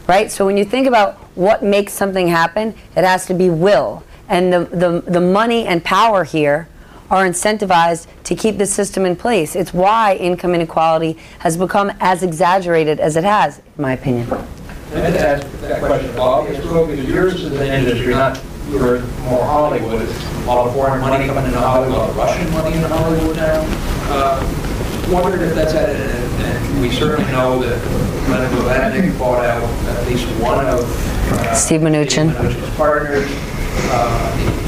right? 0.06 0.30
So 0.30 0.46
when 0.46 0.56
you 0.56 0.64
think 0.64 0.86
about 0.86 1.16
what 1.34 1.64
makes 1.64 1.92
something 1.92 2.28
happen, 2.28 2.74
it 2.94 3.04
has 3.04 3.26
to 3.26 3.34
be 3.34 3.50
will. 3.50 4.04
And 4.28 4.52
the, 4.52 4.64
the, 4.66 5.10
the 5.10 5.20
money 5.20 5.66
and 5.66 5.82
power 5.84 6.24
here 6.24 6.68
are 7.10 7.26
incentivized 7.26 8.06
to 8.24 8.34
keep 8.34 8.58
the 8.58 8.66
system 8.66 9.04
in 9.04 9.16
place. 9.16 9.56
It's 9.56 9.72
why 9.72 10.16
income 10.16 10.54
inequality 10.54 11.18
has 11.40 11.56
become 11.56 11.92
as 12.00 12.22
exaggerated 12.22 13.00
as 13.00 13.16
it 13.16 13.24
has, 13.24 13.58
in 13.58 13.82
my 13.82 13.92
opinion. 13.92 14.30
I 14.32 14.98
had 14.98 15.12
to 15.14 15.28
ask 15.28 15.60
that 15.60 15.80
question, 15.82 16.14
Bob, 16.16 16.48
because 16.48 16.64
because 16.64 17.08
yours 17.08 17.34
is 17.44 17.52
an 17.52 17.66
industry, 17.66 18.14
not, 18.14 18.40
you're 18.70 19.00
more 19.28 19.44
Hollywood, 19.44 20.08
a 20.08 20.44
lot 20.46 20.66
of 20.66 20.74
foreign 20.74 21.00
money 21.00 21.26
coming 21.26 21.44
into 21.44 21.58
Hollywood, 21.58 21.96
a 21.96 21.98
lot 21.98 22.10
of 22.10 22.16
Russian 22.16 22.52
money 22.52 22.76
into 22.76 22.88
Hollywood 22.88 23.36
now. 23.36 23.64
Uh, 24.08 24.72
Wondered 25.10 25.40
if 25.42 25.54
that's 25.54 25.72
had 25.72 25.90
an 25.90 26.00
and 26.40 26.80
we 26.80 26.90
certainly 26.90 27.30
know 27.30 27.60
that 27.62 27.78
Leonard 28.28 28.50
Blavatnik 28.58 29.16
bought 29.16 29.44
out 29.44 29.62
at 29.62 30.06
least 30.08 30.26
one 30.40 30.66
of. 30.66 30.80
uh, 31.32 31.54
Steve 31.54 31.80
Mnuchin. 31.82 32.32
Steve 32.34 32.42
Mnuchin's 32.42 32.76
partners. 32.76 33.28
Uh, 33.88 34.65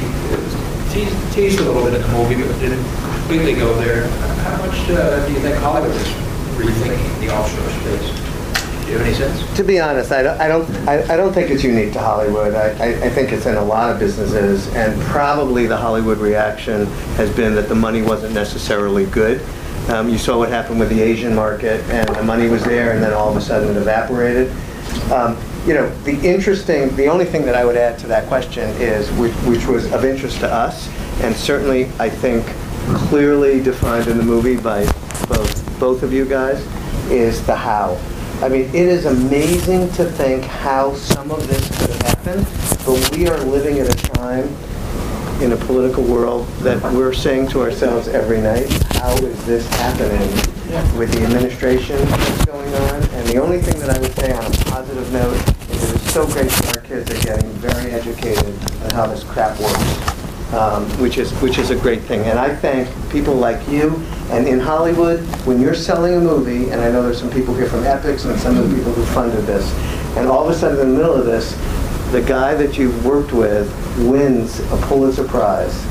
Teased 0.90 1.33
teased 1.33 1.61
a 1.61 1.64
little 1.64 1.85
bit 1.85 1.94
in 1.94 2.03
the 2.03 2.09
movie, 2.09 2.35
but 2.37 2.59
didn't 2.61 2.83
completely 3.20 3.55
go 3.55 3.74
there. 3.77 4.09
How 4.09 4.57
much 4.66 4.88
uh, 4.90 5.27
do 5.27 5.33
you 5.33 5.38
think 5.40 5.57
Hollywood 5.57 5.94
is 5.94 6.09
rethinking 6.57 7.20
the 7.20 7.29
offshore 7.35 7.68
space? 7.81 8.85
Do 8.87 8.92
you 8.92 8.98
have 8.98 9.07
any 9.07 9.14
sense? 9.14 9.57
To 9.59 9.62
be 9.64 9.79
honest, 9.79 10.12
I 10.12 10.22
don't, 10.22 10.40
I 10.40 10.48
don't, 10.48 10.70
I 10.88 11.03
I 11.12 11.16
don't 11.16 11.33
think 11.35 11.51
it's 11.51 11.62
unique 11.62 11.92
to 11.92 11.98
Hollywood. 12.01 12.55
I, 12.55 12.70
I 12.83 12.88
I 13.05 13.11
think 13.11 13.33
it's 13.33 13.44
in 13.46 13.57
a 13.57 13.64
lot 13.64 13.90
of 13.90 13.98
businesses, 13.98 14.66
and 14.74 14.98
probably 15.03 15.66
the 15.66 15.77
Hollywood 15.77 16.18
reaction 16.18 16.87
has 17.16 17.31
been 17.37 17.55
that 17.55 17.68
the 17.68 17.74
money 17.74 18.01
wasn't 18.03 18.33
necessarily 18.33 19.05
good. 19.07 19.42
Um, 19.90 20.09
You 20.09 20.18
saw 20.18 20.37
what 20.38 20.48
happened 20.48 20.81
with 20.81 20.88
the 20.88 21.01
Asian 21.01 21.35
market, 21.35 21.81
and 21.90 22.09
the 22.16 22.22
money 22.22 22.48
was 22.48 22.64
there, 22.64 22.92
and 22.92 23.03
then 23.03 23.12
all 23.12 23.29
of 23.31 23.37
a 23.37 23.40
sudden 23.42 23.68
it 23.70 23.77
evaporated. 23.77 24.51
Um, 25.12 25.37
You 25.68 25.74
know, 25.74 25.94
the 26.04 26.18
interesting, 26.26 26.96
the 26.96 27.09
only 27.09 27.26
thing 27.26 27.44
that 27.44 27.54
I 27.54 27.62
would 27.66 27.76
add 27.76 27.98
to 27.98 28.07
that 28.07 28.26
question 28.26 28.70
is, 28.81 29.12
which 29.18 29.35
which 29.44 29.66
was 29.66 29.92
of 29.92 30.02
interest 30.02 30.40
to 30.40 30.50
us, 30.50 30.88
and 31.20 31.37
certainly, 31.37 31.90
I 31.98 32.09
think, 32.09 32.46
clearly 32.96 33.62
defined 33.62 34.09
in 34.09 34.16
the 34.16 34.24
movie 34.24 34.57
by 34.57 34.87
both, 35.28 35.78
both 35.78 36.02
of 36.02 36.11
you 36.11 36.24
guys, 36.24 36.66
is 37.11 37.44
the 37.44 37.54
how. 37.54 38.00
I 38.40 38.48
mean, 38.48 38.62
it 38.70 38.76
is 38.76 39.04
amazing 39.04 39.90
to 39.92 40.07
think 40.07 40.44
how 40.44 40.94
some 40.94 41.31
of 41.31 41.46
this 41.46 41.68
could 41.78 41.90
have 41.90 42.02
happened, 42.02 42.46
but 42.87 43.14
we 43.14 43.28
are 43.28 43.38
living 43.40 43.78
at 43.78 43.90
a 43.90 44.09
time 44.14 44.48
in 45.42 45.52
a 45.52 45.57
political 45.66 46.02
world 46.02 46.48
that 46.61 46.83
we're 46.94 47.12
saying 47.12 47.48
to 47.48 47.61
ourselves 47.61 48.09
every 48.09 48.40
night, 48.40 48.70
how 48.96 49.14
is 49.18 49.44
this 49.44 49.68
happening 49.74 50.31
with 50.96 51.12
the 51.12 51.24
administration 51.24 51.98
that's 51.98 52.44
going 52.46 52.74
on? 52.74 53.02
And 53.11 53.28
the 53.28 53.37
only 53.37 53.61
thing 53.61 53.78
that 53.81 53.90
I 53.90 53.98
would 54.00 54.14
say 54.16 54.33
on 54.33 54.46
a 54.46 54.50
positive 54.64 55.12
note 55.12 55.57
so 56.08 56.26
great 56.26 56.48
that 56.48 56.76
our 56.76 56.82
kids 56.82 57.10
are 57.10 57.22
getting 57.22 57.50
very 57.52 57.92
educated 57.92 58.54
on 58.82 58.90
how 58.90 59.06
this 59.06 59.22
crap 59.24 59.58
works, 59.60 60.52
um, 60.54 60.84
which 61.02 61.18
is, 61.18 61.30
which 61.42 61.58
is 61.58 61.70
a 61.70 61.76
great 61.76 62.00
thing. 62.02 62.20
And 62.22 62.38
I 62.38 62.54
thank 62.54 62.88
people 63.10 63.34
like 63.34 63.66
you, 63.68 63.94
and 64.30 64.48
in 64.48 64.58
Hollywood, 64.58 65.20
when 65.44 65.60
you're 65.60 65.74
selling 65.74 66.14
a 66.14 66.20
movie, 66.20 66.70
and 66.70 66.80
I 66.80 66.90
know 66.90 67.02
there's 67.02 67.20
some 67.20 67.30
people 67.30 67.54
here 67.54 67.68
from 67.68 67.80
Epix 67.80 68.24
and 68.28 68.40
some 68.40 68.56
of 68.56 68.70
the 68.70 68.76
people 68.76 68.92
who 68.92 69.04
funded 69.06 69.44
this, 69.44 69.70
and 70.16 70.28
all 70.28 70.48
of 70.48 70.50
a 70.50 70.58
sudden 70.58 70.80
in 70.80 70.92
the 70.92 70.96
middle 70.96 71.14
of 71.14 71.26
this, 71.26 71.52
the 72.10 72.22
guy 72.22 72.54
that 72.54 72.78
you've 72.78 73.04
worked 73.04 73.32
with 73.32 73.70
wins 74.08 74.60
a 74.72 74.76
Pulitzer 74.88 75.28
Prize. 75.28 75.84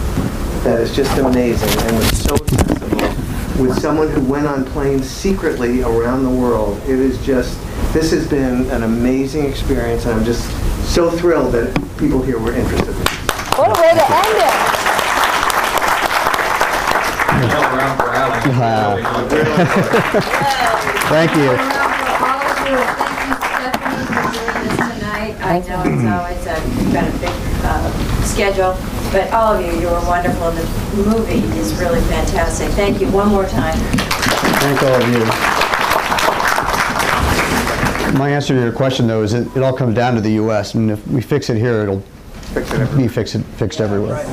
That 0.64 0.82
is 0.82 0.96
just 0.96 1.16
amazing 1.20 1.70
and 1.70 1.96
was 1.96 2.24
so 2.24 2.34
accessible. 2.34 3.64
With 3.64 3.80
someone 3.80 4.10
who 4.10 4.22
went 4.22 4.48
on 4.48 4.66
planes 4.66 5.08
secretly 5.08 5.84
around 5.84 6.24
the 6.24 6.30
world, 6.32 6.80
it 6.84 7.00
is 7.00 7.24
just, 7.24 7.60
this 7.94 8.12
has 8.12 8.28
been 8.28 8.70
an 8.70 8.84
amazing 8.84 9.46
experience, 9.46 10.06
and 10.06 10.20
I'm 10.20 10.26
just 10.26 10.44
so 10.94 11.10
thrilled 11.10 11.54
that 11.54 11.74
people 11.98 12.22
here 12.22 12.40
were 12.40 12.54
interested 12.54 12.90
in 12.90 13.02
it. 13.02 13.08
What 13.58 13.70
a 13.70 13.82
way 13.82 13.94
to 13.94 14.06
end 14.06 14.38
it! 14.38 14.54
Thank 21.08 21.36
you. 21.36 21.48
Well, 21.48 21.90
for 21.98 22.26
all 22.26 22.42
of 22.42 22.58
you, 22.68 22.78
thank 22.98 23.18
you, 23.26 23.34
Stephanie, 23.48 24.06
for 24.08 24.24
doing 24.34 24.60
this 24.68 24.78
tonight. 24.78 25.34
I 25.42 25.60
know 25.60 25.80
it's 25.88 26.06
always 26.06 26.44
a, 26.46 26.56
you've 26.78 26.94
got 26.94 27.08
a 27.08 27.12
big 27.20 27.36
uh, 27.64 27.88
schedule, 28.24 28.74
but 29.12 29.32
all 29.34 29.54
of 29.56 29.62
you, 29.66 29.72
you 29.80 29.88
were 29.88 30.02
wonderful. 30.06 30.52
The 30.52 30.66
movie 31.10 31.44
is 31.58 31.74
really 31.80 32.02
fantastic. 32.02 32.70
Thank 32.72 33.00
you 33.02 33.08
one 33.12 33.30
more 33.30 33.46
time. 33.46 33.78
Thank 34.60 34.84
all 34.84 35.02
of 35.02 35.10
you. 35.10 35.57
My 38.18 38.30
answer 38.30 38.56
to 38.56 38.60
your 38.60 38.72
question, 38.72 39.08
though, 39.08 39.22
is 39.22 39.34
it, 39.34 39.48
it 39.56 39.62
all 39.62 39.74
comes 39.74 39.96
down 39.96 40.16
to 40.16 40.22
the 40.22 40.32
U.S. 40.34 40.76
I 40.76 40.80
mean, 40.80 40.90
if 40.90 41.08
we 41.08 41.22
fix 41.22 41.50
it 41.50 41.58
here, 41.58 41.84
it'll 41.84 42.04
Fix 42.54 42.72
it 42.72 42.98
be 42.98 43.08
fixed, 43.10 43.38
fixed 43.58 43.82
everywhere. 43.82 44.24